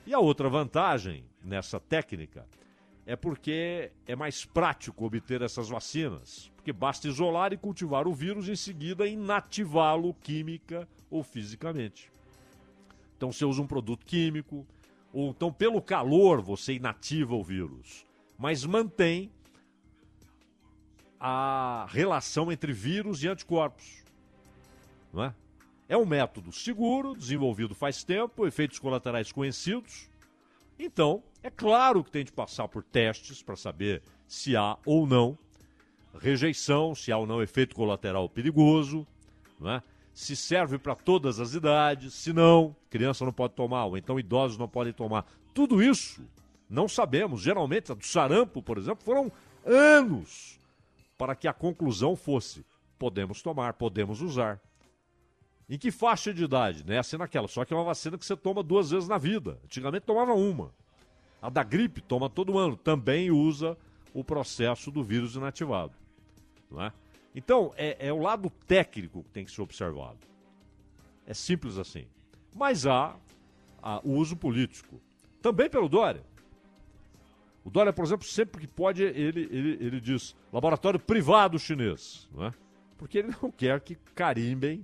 E 0.06 0.14
a 0.14 0.20
outra 0.20 0.50
vantagem 0.50 1.24
nessa 1.44 1.80
técnica 1.80 2.46
é 3.06 3.16
porque 3.16 3.92
é 4.06 4.16
mais 4.16 4.46
prático 4.46 5.06
obter 5.06 5.42
essas 5.42 5.70
vacinas, 5.70 6.52
porque 6.56 6.72
basta 6.72 7.08
isolar 7.08 7.52
e 7.54 7.58
cultivar 7.58 8.08
o 8.08 8.14
vírus 8.14 8.48
e 8.48 8.52
em 8.52 8.56
seguida 8.56 9.08
inativá-lo 9.08 10.14
química 10.16 10.88
ou 11.10 11.24
fisicamente. 11.24 12.12
Então 13.18 13.32
você 13.32 13.46
usa 13.46 13.62
um 13.62 13.68
produto 13.68 14.06
químico, 14.06 14.66
ou 15.14 15.30
então 15.30 15.52
pelo 15.52 15.82
calor 15.82 16.42
você 16.42 16.74
inativa 16.74 17.36
o 17.36 17.44
vírus, 17.44 18.06
mas 18.38 18.66
mantém 18.66 19.32
a 21.20 21.86
relação 21.90 22.52
entre 22.52 22.74
vírus 22.74 23.24
e 23.24 23.28
anticorpos. 23.28 24.04
Não 25.14 25.26
é? 25.26 25.36
É 25.92 25.98
um 25.98 26.06
método 26.06 26.54
seguro, 26.54 27.14
desenvolvido 27.14 27.76
faz 27.76 28.02
tempo, 28.02 28.48
efeitos 28.48 28.80
colaterais 28.80 29.30
conhecidos. 29.30 30.10
Então, 30.80 31.22
é 31.44 31.50
claro 31.50 32.02
que 32.02 32.10
tem 32.10 32.24
de 32.24 32.32
passar 32.32 32.66
por 32.70 32.82
testes 32.82 33.44
para 33.44 33.58
saber 33.58 34.02
se 34.26 34.56
há 34.56 34.78
ou 34.86 35.06
não 35.06 35.38
rejeição, 36.18 36.96
se 36.96 37.12
há 37.12 37.18
ou 37.18 37.28
não 37.28 37.44
efeito 37.44 37.76
colateral 37.76 38.30
perigoso, 38.30 39.06
não 39.60 39.70
é? 39.70 39.84
se 40.14 40.34
serve 40.34 40.78
para 40.78 40.96
todas 40.96 41.42
as 41.42 41.56
idades, 41.56 42.14
se 42.14 42.32
não, 42.32 42.74
criança 42.90 43.26
não 43.26 43.34
pode 43.34 43.54
tomar, 43.54 43.84
ou 43.84 43.98
então 43.98 44.18
idosos 44.18 44.58
não 44.58 44.70
podem 44.70 44.94
tomar. 44.94 45.26
Tudo 45.54 45.84
isso 45.84 46.26
não 46.70 46.88
sabemos. 46.88 47.42
Geralmente, 47.42 47.92
a 47.92 47.96
do 47.96 48.06
sarampo, 48.06 48.64
por 48.64 48.78
exemplo, 48.78 49.04
foram 49.04 49.30
anos 49.66 50.58
para 51.18 51.36
que 51.36 51.50
a 51.50 51.54
conclusão 51.54 52.16
fosse: 52.16 52.66
podemos 52.98 53.42
tomar, 53.42 53.74
podemos 53.74 54.22
usar. 54.22 54.58
Em 55.72 55.78
que 55.78 55.90
faixa 55.90 56.34
de 56.34 56.44
idade? 56.44 56.84
Nessa 56.86 57.16
e 57.16 57.18
naquela. 57.18 57.48
Só 57.48 57.64
que 57.64 57.74
é 57.74 57.78
uma 57.78 57.86
vacina 57.86 58.18
que 58.18 58.26
você 58.26 58.36
toma 58.36 58.62
duas 58.62 58.92
vezes 58.92 59.08
na 59.08 59.18
vida. 59.18 59.58
Antigamente 59.64 60.06
tomava 60.06 60.34
uma. 60.34 60.74
A 61.42 61.50
da 61.50 61.64
gripe 61.64 62.02
toma 62.02 62.30
todo 62.30 62.60
ano. 62.60 62.76
Também 62.76 63.32
usa 63.32 63.78
o 64.14 64.22
processo 64.22 64.92
do 64.92 65.02
vírus 65.02 65.36
inativado. 65.36 65.94
Não 66.70 66.82
é? 66.84 66.92
Então, 67.34 67.74
é, 67.78 68.10
é 68.10 68.12
o 68.12 68.20
lado 68.20 68.50
técnico 68.68 69.24
que 69.24 69.30
tem 69.30 69.46
que 69.46 69.52
ser 69.52 69.62
observado. 69.62 70.18
É 71.26 71.34
simples 71.34 71.78
assim. 71.78 72.06
Mas 72.54 72.86
há, 72.86 73.16
há 73.82 74.02
o 74.04 74.12
uso 74.16 74.36
político. 74.36 75.00
Também 75.42 75.70
pelo 75.70 75.88
Dória. 75.88 76.22
O 77.64 77.70
Dória, 77.70 77.94
por 77.94 78.04
exemplo, 78.04 78.28
sempre 78.28 78.60
que 78.60 78.68
pode, 78.68 79.04
ele, 79.04 79.48
ele, 79.50 79.78
ele 79.80 80.02
diz 80.02 80.36
laboratório 80.52 81.00
privado 81.00 81.58
chinês. 81.58 82.28
Não 82.34 82.48
é? 82.48 82.54
Porque 82.98 83.20
ele 83.20 83.34
não 83.42 83.50
quer 83.50 83.80
que 83.80 83.96
carimbem 84.14 84.84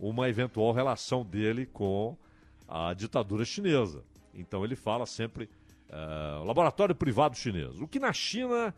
uma 0.00 0.28
eventual 0.28 0.72
relação 0.72 1.24
dele 1.24 1.66
com 1.66 2.16
a 2.66 2.94
ditadura 2.94 3.44
chinesa. 3.44 4.02
Então 4.32 4.64
ele 4.64 4.74
fala 4.74 5.04
sempre 5.04 5.48
uh, 5.90 6.44
laboratório 6.44 6.94
privado 6.94 7.36
chinês. 7.36 7.80
O 7.80 7.86
que 7.86 8.00
na 8.00 8.12
China 8.12 8.74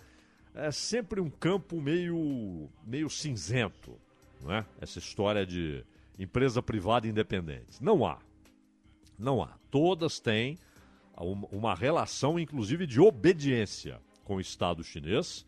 é 0.55 0.71
sempre 0.71 1.21
um 1.21 1.31
campo 1.31 1.81
meio, 1.81 2.69
meio 2.85 3.09
cinzento, 3.09 3.99
não 4.43 4.53
é? 4.53 4.67
Essa 4.81 4.99
história 4.99 5.47
de 5.47 5.85
empresa 6.19 6.61
privada 6.61 7.07
independente. 7.07 7.83
Não 7.83 8.05
há. 8.05 8.19
Não 9.19 9.43
há. 9.43 9.57
Todas 9.71 10.19
têm 10.19 10.59
uma 11.51 11.75
relação, 11.75 12.39
inclusive, 12.39 12.87
de 12.87 13.01
obediência 13.01 14.01
com 14.25 14.37
o 14.37 14.41
Estado 14.41 14.83
chinês 14.83 15.47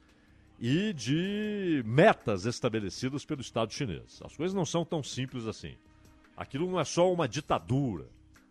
e 0.58 0.92
de 0.92 1.82
metas 1.84 2.46
estabelecidas 2.46 3.24
pelo 3.24 3.40
Estado 3.40 3.72
chinês. 3.72 4.20
As 4.24 4.36
coisas 4.36 4.54
não 4.54 4.64
são 4.64 4.84
tão 4.84 5.02
simples 5.02 5.46
assim. 5.46 5.76
Aquilo 6.36 6.70
não 6.70 6.80
é 6.80 6.84
só 6.84 7.12
uma 7.12 7.28
ditadura, 7.28 8.08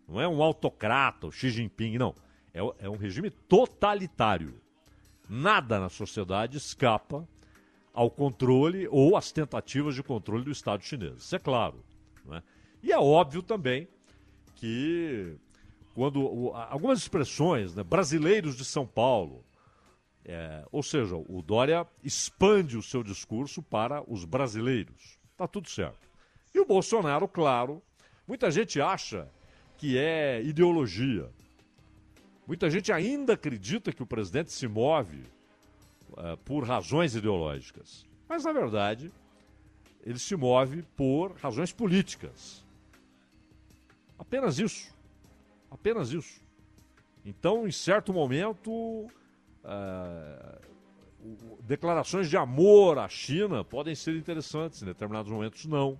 não 0.08 0.20
é 0.20 0.28
um 0.28 0.42
autocrata, 0.42 1.26
o 1.26 1.32
Xi 1.32 1.50
Jinping, 1.50 1.98
não. 1.98 2.14
É, 2.52 2.60
é 2.86 2.88
um 2.88 2.96
regime 2.96 3.30
totalitário. 3.30 4.60
Nada 5.28 5.80
na 5.80 5.88
sociedade 5.88 6.58
escapa 6.58 7.26
ao 7.92 8.10
controle 8.10 8.86
ou 8.90 9.16
às 9.16 9.32
tentativas 9.32 9.94
de 9.94 10.02
controle 10.02 10.44
do 10.44 10.50
Estado 10.50 10.84
chinês. 10.84 11.18
Isso 11.18 11.36
é 11.36 11.38
claro. 11.38 11.82
É? 12.30 12.42
E 12.82 12.92
é 12.92 12.98
óbvio 12.98 13.42
também 13.42 13.88
que 14.56 15.36
quando 15.94 16.50
algumas 16.54 16.98
expressões, 16.98 17.74
né, 17.74 17.82
brasileiros 17.82 18.56
de 18.56 18.64
São 18.64 18.86
Paulo, 18.86 19.44
é, 20.24 20.64
ou 20.72 20.82
seja, 20.82 21.16
o 21.16 21.42
Dória 21.42 21.86
expande 22.02 22.76
o 22.76 22.82
seu 22.82 23.02
discurso 23.02 23.62
para 23.62 24.02
os 24.10 24.24
brasileiros. 24.24 25.18
Está 25.32 25.46
tudo 25.46 25.68
certo. 25.68 26.08
E 26.54 26.60
o 26.60 26.64
Bolsonaro, 26.64 27.28
claro, 27.28 27.82
muita 28.26 28.50
gente 28.50 28.80
acha 28.80 29.28
que 29.76 29.98
é 29.98 30.42
ideologia. 30.42 31.28
Muita 32.46 32.70
gente 32.70 32.92
ainda 32.92 33.34
acredita 33.34 33.92
que 33.92 34.02
o 34.02 34.06
presidente 34.06 34.52
se 34.52 34.66
move 34.66 35.24
uh, 36.12 36.36
por 36.44 36.64
razões 36.64 37.14
ideológicas. 37.14 38.06
Mas, 38.28 38.44
na 38.44 38.52
verdade, 38.52 39.12
ele 40.04 40.18
se 40.18 40.36
move 40.36 40.82
por 40.96 41.32
razões 41.32 41.72
políticas. 41.72 42.64
Apenas 44.18 44.58
isso. 44.58 44.94
Apenas 45.70 46.12
isso. 46.12 46.40
Então, 47.24 47.66
em 47.66 47.72
certo 47.72 48.12
momento, 48.12 49.08
uh, 49.64 50.60
declarações 51.62 52.28
de 52.28 52.36
amor 52.36 52.98
à 52.98 53.08
China 53.08 53.64
podem 53.64 53.94
ser 53.94 54.16
interessantes, 54.16 54.82
em 54.82 54.86
determinados 54.86 55.30
momentos 55.30 55.64
não. 55.66 55.98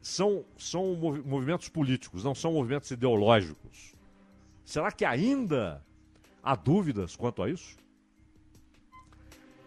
São, 0.00 0.44
são 0.58 0.94
movimentos 1.24 1.68
políticos, 1.68 2.22
não 2.22 2.34
são 2.34 2.52
movimentos 2.52 2.90
ideológicos. 2.90 3.94
Será 4.64 4.92
que 4.92 5.04
ainda 5.04 5.82
há 6.42 6.54
dúvidas 6.54 7.16
quanto 7.16 7.42
a 7.42 7.48
isso? 7.48 7.76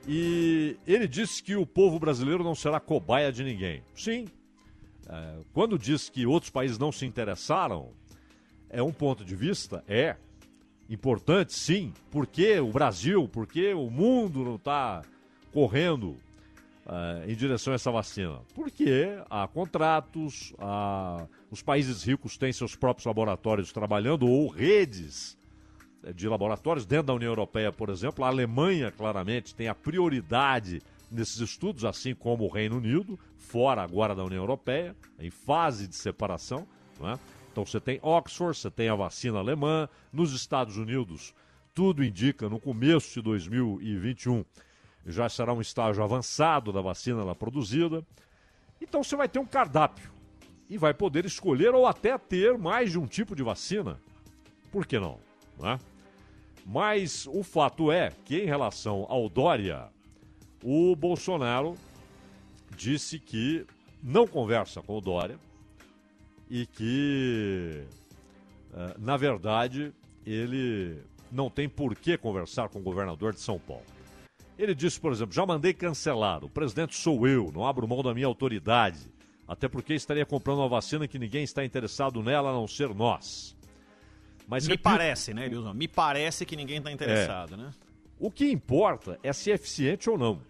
E 0.08 0.77
ele 0.86 1.08
disse 1.08 1.43
que 1.43 1.56
o 1.56 1.65
povo 1.65 1.99
brasileiro 1.99 2.43
não 2.43 2.56
será 2.56 2.80
cobaia 2.80 3.32
de 3.32 3.43
ninguém. 3.43 3.84
Sim. 3.95 4.27
É, 5.10 5.39
quando 5.53 5.77
diz 5.77 6.08
que 6.08 6.25
outros 6.25 6.49
países 6.49 6.77
não 6.77 6.91
se 6.91 7.06
interessaram, 7.06 7.93
é 8.69 8.82
um 8.82 8.93
ponto 8.93 9.25
de 9.25 9.36
vista? 9.36 9.84
É. 9.88 10.15
Importante, 10.89 11.54
sim. 11.54 11.93
Por 12.10 12.26
que 12.26 12.60
o 12.60 12.71
Brasil, 12.71 13.28
por 13.28 13.45
que 13.45 13.73
o 13.73 13.89
mundo 13.89 14.43
não 14.43 14.56
está 14.56 15.02
correndo 15.52 16.17
uh, 16.86 17.28
em 17.28 17.36
direção 17.36 17.73
a 17.73 17.76
essa 17.76 17.91
vacina? 17.91 18.39
Porque 18.56 19.08
há 19.30 19.47
contratos, 19.47 20.54
há... 20.58 21.26
os 21.52 21.62
países 21.62 22.04
ricos 22.04 22.38
têm 22.38 22.54
seus 22.54 22.76
próprios 22.76 23.06
laboratórios 23.06 23.73
trabalhando 23.73 24.28
ou 24.28 24.47
redes 24.47 25.38
de 26.15 26.28
laboratórios 26.28 26.86
dentro 26.86 27.08
da 27.08 27.13
União 27.13 27.32
Europeia, 27.32 27.71
por 27.71 27.89
exemplo. 27.89 28.23
A 28.23 28.28
Alemanha, 28.28 28.91
claramente, 28.91 29.54
tem 29.54 29.67
a 29.67 29.76
prioridade 29.76 30.82
nesses 31.12 31.39
estudos, 31.39 31.86
assim 31.86 32.13
como 32.13 32.45
o 32.45 32.50
Reino 32.50 32.78
Unido, 32.78 33.19
fora 33.38 33.82
agora 33.82 34.15
da 34.15 34.23
União 34.23 34.41
Europeia, 34.41 34.95
em 35.19 35.30
fase 35.30 35.88
de 35.88 35.95
separação. 35.95 36.67
É? 37.02 37.17
Então 37.58 37.65
você 37.65 37.82
tem 37.82 38.00
Oxford, 38.04 38.56
você 38.56 38.70
tem 38.70 38.88
a 38.88 38.93
vacina 38.93 39.39
alemã. 39.39 39.89
Nos 40.13 40.32
Estados 40.32 40.78
Unidos, 40.78 41.34
tudo 41.74 42.04
indica 42.04 42.48
no 42.48 42.60
começo 42.60 43.15
de 43.15 43.22
2021 43.24 44.46
já 45.08 45.28
será 45.28 45.54
um 45.54 45.62
estágio 45.62 46.04
avançado 46.04 46.72
da 46.72 46.82
vacina 46.82 47.24
lá 47.24 47.34
produzida. 47.34 48.06
Então 48.80 49.04
você 49.04 49.15
vai 49.15 49.28
ter 49.28 49.39
um 49.39 49.46
cardápio 49.46 50.12
e 50.70 50.78
vai 50.78 50.93
poder 50.93 51.26
escolher 51.26 51.74
ou 51.74 51.88
até 51.88 52.15
ter 52.15 52.60
mais 52.60 52.91
de 52.91 53.00
um 53.00 53.08
tipo 53.08 53.36
de 53.36 53.41
vacina. 53.41 54.00
Por 54.72 54.86
que 54.86 55.00
não? 55.00 55.17
Né? 55.58 55.80
Mas 56.63 57.26
o 57.26 57.41
fato 57.41 57.91
é 57.91 58.12
que, 58.24 58.38
em 58.38 58.46
relação 58.46 59.08
ao 59.10 59.28
Dória, 59.28 59.89
o 60.63 60.96
Bolsonaro 60.96 61.74
disse 62.76 63.17
que 63.17 63.65
não 64.04 64.28
conversa 64.28 64.80
com 64.84 64.96
o 64.96 65.02
Dória 65.02 65.39
e 66.49 66.65
que, 66.65 67.83
eh, 68.73 68.95
na 68.97 69.17
verdade, 69.17 69.93
ele 70.25 71.01
não 71.31 71.49
tem 71.49 71.67
por 71.67 71.95
que 71.95 72.17
conversar 72.17 72.69
com 72.69 72.79
o 72.79 72.81
governador 72.81 73.33
de 73.33 73.39
São 73.39 73.60
Paulo. 73.60 73.86
Ele 74.57 74.73
disse, 74.73 74.99
por 74.99 75.12
exemplo, 75.12 75.33
já 75.33 75.45
mandei 75.45 75.73
cancelar, 75.73 76.43
o 76.43 76.49
presidente 76.49 76.95
sou 76.95 77.27
eu, 77.27 77.51
não 77.53 77.65
abro 77.65 77.88
mão 77.88 78.01
da 78.01 78.13
minha 78.13 78.25
autoridade, 78.25 78.99
até 79.47 79.67
porque 79.67 79.93
estaria 79.93 80.25
comprando 80.25 80.60
uma 80.60 80.69
vacina 80.69 81.07
que 81.07 81.19
ninguém 81.19 81.43
está 81.43 81.63
interessado 81.63 82.23
nela 82.23 82.49
a 82.49 82.53
não 82.53 82.67
ser 82.67 82.93
nós. 82.93 83.55
Mas 84.47 84.63
Me 84.63 84.71
repito, 84.71 84.83
parece, 84.83 85.33
né, 85.33 85.45
Wilson? 85.47 85.73
Me 85.73 85.88
parece 85.88 86.45
que 86.45 86.55
ninguém 86.55 86.77
está 86.77 86.91
interessado, 86.91 87.53
é, 87.53 87.57
né? 87.57 87.71
O 88.19 88.31
que 88.31 88.49
importa 88.49 89.19
é 89.21 89.31
se 89.31 89.51
é 89.51 89.55
eficiente 89.55 90.10
ou 90.10 90.17
não, 90.17 90.41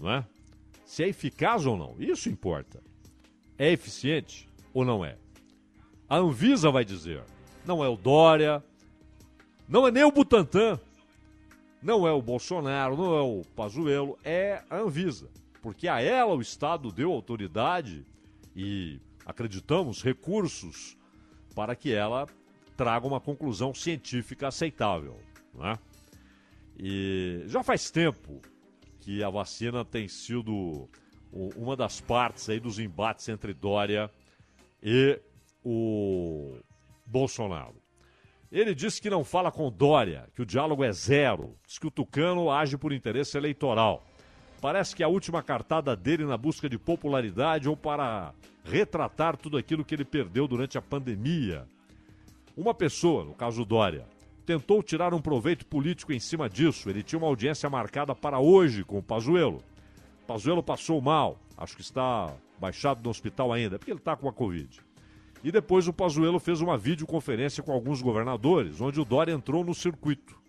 não 0.00 0.10
é? 0.10 0.26
Se 0.84 1.04
é 1.04 1.08
eficaz 1.08 1.64
ou 1.64 1.76
não, 1.76 1.94
isso 1.98 2.28
importa. 2.28 2.82
É 3.56 3.70
eficiente 3.70 4.48
ou 4.72 4.84
não 4.84 5.04
é? 5.04 5.16
A 6.08 6.16
Anvisa 6.16 6.70
vai 6.70 6.84
dizer, 6.84 7.22
não 7.64 7.82
é 7.84 7.88
o 7.88 7.96
Dória, 7.96 8.62
não 9.68 9.86
é 9.86 9.90
nem 9.90 10.04
o 10.04 10.12
Butantan, 10.12 10.78
não 11.82 12.06
é 12.06 12.12
o 12.12 12.22
Bolsonaro, 12.22 12.96
não 12.96 13.14
é 13.16 13.20
o 13.22 13.42
Pazuello, 13.56 14.18
é 14.22 14.62
a 14.68 14.76
Anvisa. 14.76 15.30
Porque 15.60 15.88
a 15.88 16.00
ela 16.00 16.34
o 16.34 16.40
Estado 16.40 16.92
deu 16.92 17.12
autoridade 17.12 18.04
e, 18.54 19.00
acreditamos, 19.24 20.02
recursos 20.02 20.96
para 21.54 21.74
que 21.74 21.92
ela 21.92 22.26
traga 22.76 23.06
uma 23.06 23.20
conclusão 23.20 23.74
científica 23.74 24.48
aceitável. 24.48 25.18
Né? 25.54 25.78
E 26.78 27.44
já 27.46 27.62
faz 27.62 27.90
tempo 27.90 28.40
que 29.00 29.22
a 29.22 29.30
vacina 29.30 29.84
tem 29.84 30.08
sido 30.08 30.88
uma 31.32 31.76
das 31.76 32.00
partes 32.00 32.48
aí 32.48 32.60
dos 32.60 32.78
embates 32.78 33.28
entre 33.28 33.54
Dória 33.54 34.10
e 34.10 34.21
o 35.64 36.58
Bolsonaro. 37.06 37.76
Ele 38.50 38.74
disse 38.74 39.00
que 39.00 39.08
não 39.08 39.24
fala 39.24 39.50
com 39.50 39.70
Dória, 39.70 40.28
que 40.34 40.42
o 40.42 40.46
diálogo 40.46 40.84
é 40.84 40.92
zero, 40.92 41.56
diz 41.66 41.78
que 41.78 41.86
o 41.86 41.90
Tucano 41.90 42.50
age 42.50 42.76
por 42.76 42.92
interesse 42.92 43.36
eleitoral. 43.38 44.04
Parece 44.60 44.94
que 44.94 45.02
a 45.02 45.08
última 45.08 45.42
cartada 45.42 45.96
dele 45.96 46.24
na 46.24 46.36
busca 46.36 46.68
de 46.68 46.78
popularidade 46.78 47.68
ou 47.68 47.76
para 47.76 48.34
retratar 48.64 49.36
tudo 49.36 49.56
aquilo 49.56 49.84
que 49.84 49.94
ele 49.94 50.04
perdeu 50.04 50.46
durante 50.46 50.76
a 50.76 50.82
pandemia. 50.82 51.66
Uma 52.56 52.74
pessoa, 52.74 53.24
no 53.24 53.34
caso 53.34 53.64
Dória, 53.64 54.06
tentou 54.44 54.82
tirar 54.82 55.14
um 55.14 55.20
proveito 55.20 55.66
político 55.66 56.12
em 56.12 56.20
cima 56.20 56.48
disso. 56.48 56.90
Ele 56.90 57.02
tinha 57.02 57.18
uma 57.18 57.28
audiência 57.28 57.68
marcada 57.70 58.14
para 58.14 58.38
hoje 58.38 58.84
com 58.84 58.98
o 58.98 59.02
Pazuello. 59.02 59.62
Pazuello 60.26 60.62
passou 60.62 61.00
mal, 61.00 61.38
acho 61.56 61.74
que 61.74 61.82
está 61.82 62.32
baixado 62.62 63.02
no 63.02 63.10
hospital 63.10 63.52
ainda, 63.52 63.76
porque 63.76 63.90
ele 63.90 63.98
está 63.98 64.14
com 64.14 64.28
a 64.28 64.32
Covid. 64.32 64.80
E 65.42 65.50
depois 65.50 65.88
o 65.88 65.92
Pazuello 65.92 66.38
fez 66.38 66.60
uma 66.60 66.78
videoconferência 66.78 67.60
com 67.60 67.72
alguns 67.72 68.00
governadores, 68.00 68.80
onde 68.80 69.00
o 69.00 69.04
Dória 69.04 69.32
entrou 69.32 69.64
no 69.64 69.74
circuito. 69.74 70.40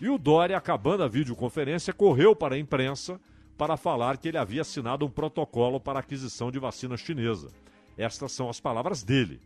E 0.00 0.08
o 0.08 0.16
Dória, 0.16 0.56
acabando 0.56 1.02
a 1.02 1.08
videoconferência, 1.08 1.92
correu 1.92 2.36
para 2.36 2.54
a 2.54 2.58
imprensa 2.58 3.20
para 3.56 3.76
falar 3.76 4.16
que 4.18 4.28
ele 4.28 4.38
havia 4.38 4.60
assinado 4.60 5.04
um 5.04 5.10
protocolo 5.10 5.80
para 5.80 5.98
aquisição 5.98 6.52
de 6.52 6.60
vacina 6.60 6.96
chinesa. 6.96 7.48
Estas 7.96 8.30
são 8.30 8.48
as 8.48 8.60
palavras 8.60 9.02
dele. 9.02 9.40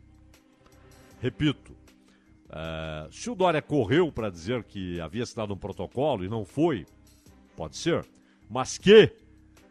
Repito, 1.23 1.73
uh, 1.73 3.11
se 3.11 3.31
o 3.31 3.35
Dória 3.35 3.63
correu 3.63 4.13
para 4.13 4.29
dizer 4.29 4.63
que 4.65 5.01
havia 5.01 5.23
assinado 5.23 5.55
um 5.55 5.57
protocolo 5.57 6.23
e 6.23 6.29
não 6.29 6.45
foi, 6.45 6.85
pode 7.57 7.79
ser, 7.79 8.05
mas 8.51 8.77
que 8.77 9.11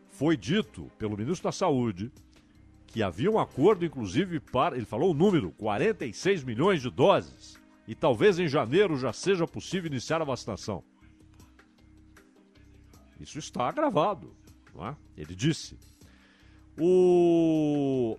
foi 0.10 0.36
dito 0.36 0.90
pelo 0.98 1.16
ministro 1.16 1.44
da 1.44 1.52
Saúde 1.52 2.12
que 2.92 3.02
havia 3.02 3.32
um 3.32 3.40
acordo, 3.40 3.86
inclusive, 3.86 4.40
para. 4.40 4.76
Ele 4.76 4.86
falou 4.86 5.12
o 5.12 5.14
número: 5.14 5.52
46 5.52 6.44
milhões 6.44 6.82
de 6.82 6.90
doses. 6.90 7.60
E 7.88 7.96
talvez 7.96 8.40
em 8.40 8.48
janeiro 8.48 8.98
já 8.98 9.12
seja 9.12 9.48
possível 9.48 9.88
iniciar 9.90 10.22
a 10.22 10.26
vacinação. 10.26 10.84
Isso 13.20 13.40
está 13.40 13.72
gravado. 13.72 14.36
Não 14.74 14.88
é? 14.88 14.96
Ele 15.18 15.36
disse. 15.36 15.78
O 16.80 18.18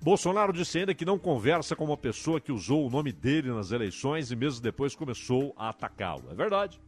Bolsonaro 0.00 0.52
disse 0.52 0.78
ainda 0.78 0.94
que 0.94 1.04
não 1.04 1.18
conversa 1.18 1.74
com 1.74 1.84
uma 1.84 1.96
pessoa 1.96 2.40
que 2.40 2.52
usou 2.52 2.86
o 2.86 2.90
nome 2.90 3.10
dele 3.10 3.50
nas 3.50 3.70
eleições 3.70 4.30
e 4.30 4.36
mesmo 4.36 4.62
depois 4.62 4.94
começou 4.94 5.54
a 5.56 5.70
atacá-lo. 5.70 6.30
É 6.30 6.34
verdade. 6.34 6.80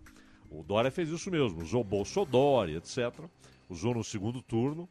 O 0.50 0.62
Dória 0.62 0.90
fez 0.90 1.08
isso 1.08 1.30
mesmo, 1.30 1.62
usou 1.62 1.82
Bolsodória, 1.82 2.76
etc. 2.76 3.24
Usou 3.68 3.94
no 3.94 4.04
segundo 4.04 4.40
turno 4.42 4.88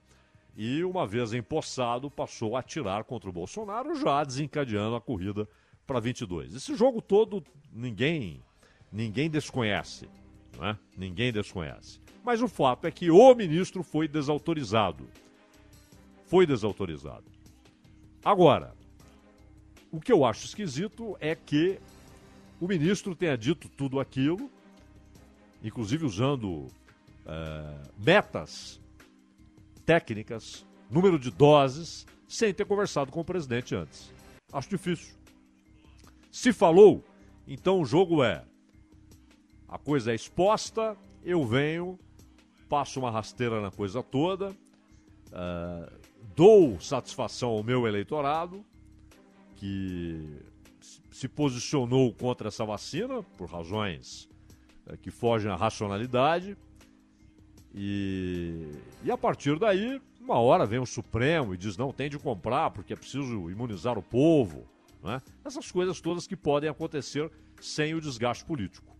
e, 0.55 0.83
uma 0.83 1.05
vez 1.05 1.33
empossado, 1.33 2.09
passou 2.09 2.55
a 2.55 2.59
atirar 2.59 3.03
contra 3.03 3.29
o 3.29 3.33
Bolsonaro, 3.33 3.95
já 3.95 4.23
desencadeando 4.23 4.95
a 4.95 5.01
corrida 5.01 5.47
para 5.85 5.99
22. 5.99 6.55
Esse 6.55 6.75
jogo 6.75 7.01
todo 7.01 7.43
ninguém 7.71 8.41
ninguém 8.91 9.29
desconhece, 9.29 10.07
né? 10.57 10.77
Ninguém 10.97 11.31
desconhece. 11.33 11.99
Mas 12.23 12.41
o 12.41 12.47
fato 12.47 12.87
é 12.87 12.91
que 12.91 13.11
o 13.11 13.35
ministro 13.35 13.83
foi 13.83 14.07
desautorizado. 14.07 15.07
Foi 16.25 16.45
desautorizado. 16.45 17.25
Agora, 18.23 18.73
o 19.91 19.99
que 19.99 20.11
eu 20.11 20.25
acho 20.25 20.45
esquisito 20.45 21.15
é 21.19 21.35
que 21.35 21.79
o 22.59 22.67
ministro 22.67 23.15
tenha 23.15 23.37
dito 23.37 23.69
tudo 23.69 23.99
aquilo, 23.99 24.49
inclusive 25.61 26.05
usando 26.05 26.67
é, 27.25 27.77
metas 27.97 28.79
técnicas, 29.85 30.65
número 30.89 31.19
de 31.19 31.31
doses, 31.31 32.05
sem 32.27 32.53
ter 32.53 32.65
conversado 32.65 33.11
com 33.11 33.19
o 33.21 33.25
presidente 33.25 33.75
antes. 33.75 34.11
Acho 34.51 34.69
difícil. 34.69 35.15
Se 36.31 36.51
falou, 36.51 37.03
então 37.47 37.79
o 37.79 37.85
jogo 37.85 38.23
é: 38.23 38.43
a 39.67 39.77
coisa 39.77 40.11
é 40.11 40.15
exposta, 40.15 40.97
eu 41.23 41.45
venho, 41.45 41.99
passo 42.67 42.99
uma 42.99 43.11
rasteira 43.11 43.61
na 43.61 43.71
coisa 43.71 44.01
toda, 44.03 44.51
uh, 44.51 45.91
dou 46.35 46.79
satisfação 46.79 47.49
ao 47.49 47.63
meu 47.63 47.87
eleitorado, 47.87 48.65
que 49.55 50.39
se 51.11 51.27
posicionou 51.27 52.13
contra 52.13 52.49
essa 52.49 52.65
vacina 52.65 53.23
por 53.37 53.49
razões 53.49 54.29
uh, 54.87 54.97
que 54.97 55.11
fogem 55.11 55.51
à 55.51 55.55
racionalidade. 55.55 56.57
E, 57.77 58.71
e 59.03 59.11
a 59.11 59.17
partir 59.17 59.59
daí, 59.59 60.01
uma 60.21 60.39
hora 60.39 60.65
vem 60.65 60.79
o 60.79 60.85
Supremo 60.85 61.53
e 61.53 61.57
diz: 61.57 61.75
não, 61.75 61.91
tem 61.91 62.09
de 62.09 62.17
comprar 62.17 62.71
porque 62.71 62.93
é 62.93 62.95
preciso 62.95 63.51
imunizar 63.51 63.97
o 63.97 64.01
povo. 64.01 64.65
Né? 65.03 65.21
Essas 65.43 65.69
coisas 65.69 65.99
todas 65.99 66.25
que 66.25 66.37
podem 66.37 66.69
acontecer 66.69 67.29
sem 67.59 67.93
o 67.93 67.99
desgaste 67.99 68.45
político. 68.45 68.95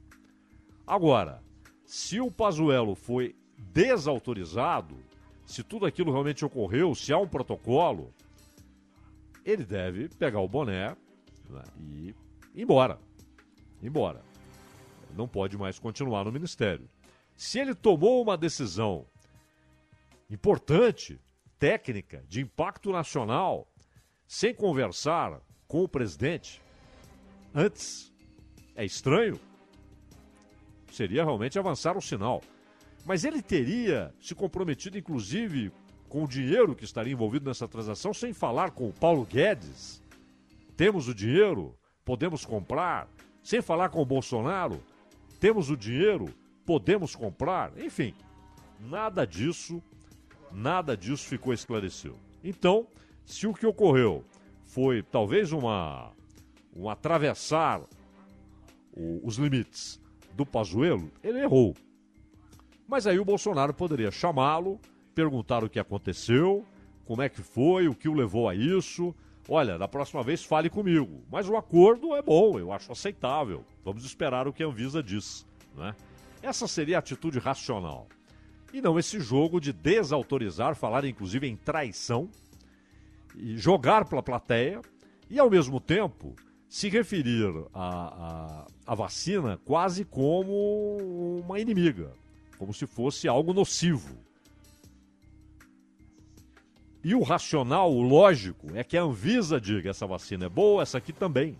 Agora, 0.85 1.41
se 1.85 2.19
o 2.19 2.29
Pazuello 2.29 2.95
foi 2.95 3.33
desautorizado, 3.57 4.97
se 5.45 5.63
tudo 5.63 5.85
aquilo 5.85 6.11
realmente 6.11 6.43
ocorreu, 6.43 6.93
se 6.93 7.13
há 7.13 7.17
um 7.17 7.27
protocolo, 7.27 8.13
ele 9.45 9.63
deve 9.63 10.09
pegar 10.09 10.41
o 10.41 10.47
boné 10.49 10.97
né, 11.49 11.63
e 11.79 12.15
ir 12.53 12.63
embora. 12.63 12.99
Embora. 13.81 14.21
Não 15.15 15.29
pode 15.29 15.57
mais 15.57 15.79
continuar 15.79 16.25
no 16.25 16.31
ministério. 16.31 16.89
Se 17.35 17.59
ele 17.59 17.75
tomou 17.75 18.21
uma 18.21 18.37
decisão 18.37 19.05
importante, 20.29 21.19
técnica, 21.59 22.23
de 22.27 22.41
impacto 22.41 22.91
nacional, 22.91 23.67
sem 24.27 24.53
conversar 24.53 25.41
com 25.67 25.83
o 25.83 25.89
presidente 25.89 26.61
antes. 27.53 28.13
É 28.75 28.83
estranho? 28.83 29.39
Seria 30.91 31.23
realmente 31.23 31.57
avançar 31.57 31.97
o 31.97 32.01
sinal. 32.01 32.41
Mas 33.05 33.23
ele 33.23 33.41
teria 33.41 34.13
se 34.19 34.33
comprometido, 34.33 34.97
inclusive, 34.97 35.71
com 36.09 36.23
o 36.23 36.27
dinheiro 36.27 36.75
que 36.75 36.83
estaria 36.83 37.13
envolvido 37.13 37.45
nessa 37.45 37.67
transação, 37.67 38.13
sem 38.13 38.33
falar 38.33 38.71
com 38.71 38.89
o 38.89 38.93
Paulo 38.93 39.25
Guedes. 39.25 40.01
Temos 40.75 41.07
o 41.07 41.13
dinheiro, 41.13 41.77
podemos 42.03 42.45
comprar. 42.45 43.07
Sem 43.43 43.61
falar 43.61 43.89
com 43.89 44.01
o 44.01 44.05
Bolsonaro, 44.05 44.81
temos 45.39 45.69
o 45.69 45.77
dinheiro, 45.77 46.33
podemos 46.65 47.15
comprar. 47.15 47.77
Enfim, 47.77 48.13
nada 48.79 49.25
disso, 49.25 49.81
nada 50.51 50.95
disso 50.97 51.27
ficou 51.27 51.53
esclarecido. 51.53 52.17
Então, 52.43 52.87
se 53.25 53.47
o 53.47 53.53
que 53.53 53.65
ocorreu 53.65 54.23
foi 54.63 55.01
talvez 55.01 55.51
uma 55.51 56.11
um 56.75 56.89
atravessar 56.89 57.81
o, 58.91 59.21
os 59.23 59.37
limites 59.37 60.01
do 60.33 60.45
Pazuello, 60.45 61.09
ele 61.23 61.39
errou. 61.39 61.73
Mas 62.87 63.07
aí 63.07 63.17
o 63.17 63.25
Bolsonaro 63.25 63.73
poderia 63.73 64.11
chamá-lo, 64.11 64.79
perguntar 65.15 65.63
o 65.63 65.69
que 65.69 65.79
aconteceu, 65.79 66.65
como 67.05 67.21
é 67.21 67.29
que 67.29 67.41
foi, 67.41 67.87
o 67.87 67.95
que 67.95 68.09
o 68.09 68.13
levou 68.13 68.49
a 68.49 68.55
isso. 68.55 69.15
Olha, 69.47 69.77
da 69.77 69.87
próxima 69.87 70.23
vez 70.23 70.43
fale 70.43 70.69
comigo. 70.69 71.23
Mas 71.31 71.47
o 71.47 71.55
acordo 71.55 72.15
é 72.15 72.21
bom, 72.21 72.59
eu 72.59 72.71
acho 72.71 72.91
aceitável. 72.91 73.63
Vamos 73.83 74.03
esperar 74.03 74.47
o 74.47 74.53
que 74.53 74.63
a 74.63 74.67
Anvisa 74.67 75.01
diz. 75.01 75.47
Né? 75.75 75.95
Essa 76.45 76.67
seria 76.67 76.97
a 76.97 76.99
atitude 76.99 77.39
racional. 77.39 78.07
E 78.71 78.79
não 78.79 78.99
esse 78.99 79.19
jogo 79.19 79.59
de 79.59 79.73
desautorizar, 79.73 80.75
falar 80.75 81.03
inclusive 81.03 81.47
em 81.47 81.55
traição, 81.55 82.29
e 83.35 83.57
jogar 83.57 84.05
para 84.05 84.19
a 84.19 84.23
plateia 84.23 84.79
e, 85.27 85.39
ao 85.39 85.49
mesmo 85.49 85.79
tempo, 85.79 86.35
se 86.69 86.87
referir 86.87 87.51
à, 87.73 88.67
à, 88.85 88.93
vacina 88.93 89.59
quase 89.65 90.05
como 90.05 91.41
uma 91.43 91.59
inimiga, 91.59 92.13
como 92.59 92.71
se 92.75 92.85
fosse 92.85 93.27
algo 93.27 93.51
nocivo. 93.51 94.15
E 97.03 97.15
o 97.15 97.23
racional, 97.23 97.91
o 97.91 98.03
lógico, 98.03 98.67
é 98.75 98.83
que 98.83 98.95
a 98.95 99.01
Anvisa 99.01 99.59
diga 99.59 99.89
essa 99.89 100.05
vacina 100.05 100.45
é 100.45 100.49
boa, 100.49 100.83
essa 100.83 100.99
aqui 100.99 101.11
também. 101.11 101.59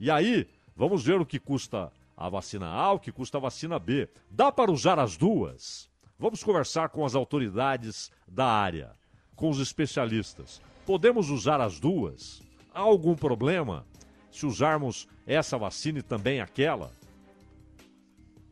E 0.00 0.10
aí, 0.10 0.48
vamos 0.76 1.04
ver 1.04 1.20
o 1.20 1.26
que 1.26 1.38
custa 1.38 1.92
a 2.22 2.28
vacina 2.28 2.68
A, 2.68 2.92
o 2.92 3.00
que 3.00 3.10
custa 3.10 3.38
a 3.38 3.40
vacina 3.40 3.80
B. 3.80 4.08
Dá 4.30 4.52
para 4.52 4.70
usar 4.70 4.96
as 4.96 5.16
duas? 5.16 5.90
Vamos 6.16 6.44
conversar 6.44 6.88
com 6.90 7.04
as 7.04 7.16
autoridades 7.16 8.12
da 8.28 8.46
área, 8.46 8.92
com 9.34 9.50
os 9.50 9.58
especialistas. 9.58 10.62
Podemos 10.86 11.30
usar 11.30 11.60
as 11.60 11.80
duas? 11.80 12.40
Há 12.72 12.80
algum 12.80 13.16
problema 13.16 13.84
se 14.30 14.46
usarmos 14.46 15.08
essa 15.26 15.58
vacina 15.58 15.98
e 15.98 16.02
também 16.02 16.40
aquela? 16.40 16.92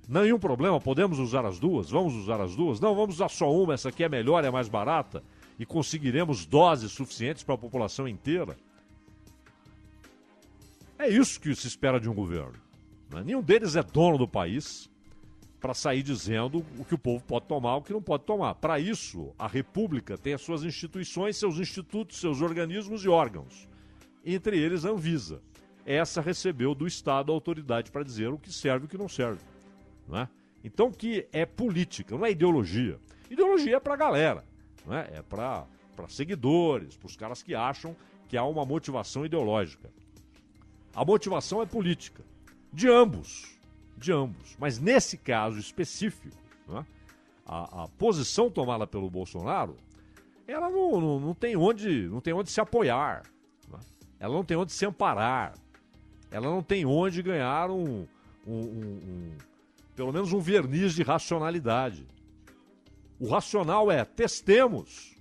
Nenhum 0.08 0.40
problema, 0.40 0.80
podemos 0.80 1.20
usar 1.20 1.46
as 1.46 1.60
duas? 1.60 1.88
Vamos 1.88 2.14
usar 2.16 2.40
as 2.40 2.56
duas? 2.56 2.80
Não, 2.80 2.96
vamos 2.96 3.14
usar 3.14 3.28
só 3.28 3.54
uma, 3.54 3.74
essa 3.74 3.90
aqui 3.90 4.02
é 4.02 4.08
melhor, 4.08 4.44
é 4.44 4.50
mais 4.50 4.68
barata 4.68 5.22
e 5.56 5.64
conseguiremos 5.64 6.44
doses 6.44 6.90
suficientes 6.90 7.44
para 7.44 7.54
a 7.54 7.58
população 7.58 8.08
inteira? 8.08 8.56
É 10.98 11.08
isso 11.08 11.40
que 11.40 11.54
se 11.54 11.68
espera 11.68 12.00
de 12.00 12.08
um 12.10 12.14
governo. 12.14 12.59
Né? 13.10 13.22
Nenhum 13.24 13.42
deles 13.42 13.76
é 13.76 13.82
dono 13.82 14.16
do 14.16 14.28
país 14.28 14.88
para 15.60 15.74
sair 15.74 16.02
dizendo 16.02 16.64
o 16.78 16.84
que 16.84 16.94
o 16.94 16.98
povo 16.98 17.22
pode 17.22 17.46
tomar, 17.46 17.76
o 17.76 17.82
que 17.82 17.92
não 17.92 18.00
pode 18.00 18.24
tomar. 18.24 18.54
Para 18.54 18.80
isso, 18.80 19.34
a 19.38 19.46
República 19.46 20.16
tem 20.16 20.32
as 20.32 20.40
suas 20.40 20.64
instituições, 20.64 21.36
seus 21.36 21.58
institutos, 21.58 22.18
seus 22.18 22.40
organismos 22.40 23.04
e 23.04 23.08
órgãos. 23.08 23.68
Entre 24.24 24.58
eles, 24.58 24.84
a 24.84 24.90
Anvisa. 24.90 25.42
Essa 25.84 26.20
recebeu 26.20 26.74
do 26.74 26.86
Estado 26.86 27.30
a 27.30 27.34
autoridade 27.34 27.90
para 27.90 28.02
dizer 28.02 28.28
o 28.28 28.38
que 28.38 28.52
serve 28.52 28.84
e 28.84 28.86
o 28.86 28.88
que 28.88 28.98
não 28.98 29.08
serve. 29.08 29.42
Não 30.08 30.18
é? 30.18 30.28
Então, 30.62 30.90
que 30.90 31.26
é 31.32 31.44
política, 31.44 32.16
não 32.16 32.24
é 32.24 32.30
ideologia. 32.30 32.98
Ideologia 33.30 33.76
é 33.76 33.80
para 33.80 33.94
a 33.94 33.96
galera, 33.96 34.44
não 34.86 34.94
é? 34.94 35.10
é 35.14 35.22
para 35.22 35.66
seguidores, 36.08 36.96
para 36.96 37.06
os 37.06 37.16
caras 37.16 37.42
que 37.42 37.54
acham 37.54 37.96
que 38.28 38.36
há 38.36 38.44
uma 38.44 38.64
motivação 38.64 39.24
ideológica. 39.24 39.90
A 40.94 41.04
motivação 41.04 41.62
é 41.62 41.66
política, 41.66 42.24
de 42.72 42.88
ambos, 42.88 43.58
de 43.96 44.12
ambos. 44.12 44.56
Mas 44.58 44.78
nesse 44.78 45.16
caso 45.16 45.58
específico, 45.58 46.36
é? 46.70 46.84
a, 47.46 47.84
a, 47.84 47.88
posição 47.88 48.50
tomada 48.50 48.86
pelo 48.86 49.10
Bolsonaro, 49.10 49.76
ela 50.46 50.68
não, 50.70 51.00
não, 51.00 51.20
não, 51.20 51.34
tem, 51.34 51.56
onde, 51.56 52.08
não 52.08 52.20
tem 52.20 52.32
onde 52.32 52.50
se 52.50 52.60
apoiar, 52.60 53.22
é? 53.72 53.78
ela 54.18 54.34
não 54.34 54.44
tem 54.44 54.56
onde 54.56 54.72
se 54.72 54.84
amparar, 54.86 55.54
ela 56.30 56.48
não 56.48 56.62
tem 56.62 56.84
onde 56.86 57.22
ganhar 57.22 57.70
um, 57.70 58.06
um, 58.46 58.54
um, 58.54 59.00
um 59.04 59.38
pelo 59.94 60.12
menos 60.12 60.32
um 60.32 60.40
verniz 60.40 60.94
de 60.94 61.02
racionalidade. 61.02 62.06
O 63.18 63.28
racional 63.28 63.90
é 63.90 64.04
testemos 64.04 65.14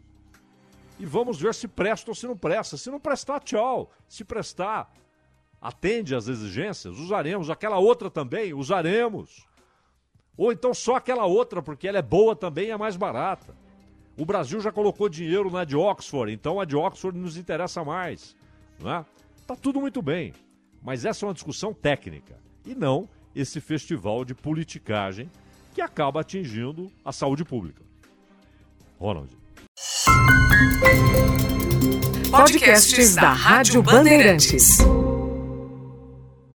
e 0.99 1.05
vamos 1.05 1.39
ver 1.39 1.53
se 1.53 1.67
presta 1.67 2.11
ou 2.11 2.15
se 2.15 2.27
não 2.27 2.37
presta. 2.37 2.77
Se 2.77 2.91
não 2.91 2.99
prestar, 2.99 3.39
tchau. 3.39 3.91
Se 4.07 4.23
prestar, 4.23 4.91
atende 5.61 6.15
às 6.15 6.27
exigências, 6.27 6.97
usaremos. 6.97 7.49
Aquela 7.49 7.77
outra 7.77 8.09
também, 8.09 8.53
usaremos. 8.53 9.47
Ou 10.37 10.51
então 10.51 10.73
só 10.73 10.95
aquela 10.95 11.25
outra, 11.25 11.61
porque 11.61 11.87
ela 11.87 11.97
é 11.97 12.01
boa 12.01 12.35
também 12.35 12.67
e 12.67 12.71
é 12.71 12.77
mais 12.77 12.95
barata. 12.95 13.55
O 14.17 14.25
Brasil 14.25 14.59
já 14.61 14.71
colocou 14.71 15.09
dinheiro 15.09 15.49
na 15.49 15.63
de 15.63 15.75
Oxford, 15.75 16.31
então 16.31 16.59
a 16.59 16.65
de 16.65 16.75
Oxford 16.75 17.17
nos 17.17 17.37
interessa 17.37 17.83
mais. 17.83 18.35
Não 18.79 18.91
é? 18.91 19.05
Tá 19.45 19.55
tudo 19.55 19.79
muito 19.79 20.01
bem. 20.01 20.33
Mas 20.81 21.05
essa 21.05 21.25
é 21.25 21.27
uma 21.27 21.33
discussão 21.33 21.73
técnica 21.73 22.37
e 22.65 22.73
não 22.73 23.07
esse 23.35 23.59
festival 23.59 24.23
de 24.23 24.33
politicagem 24.33 25.29
que 25.73 25.81
acaba 25.81 26.21
atingindo 26.21 26.91
a 27.03 27.11
saúde 27.11 27.43
pública. 27.43 27.81
Ronald. 28.99 29.37
Podcasts 32.31 33.15
da 33.15 33.31
Rádio 33.31 33.81
Bandeirantes. 33.81 34.79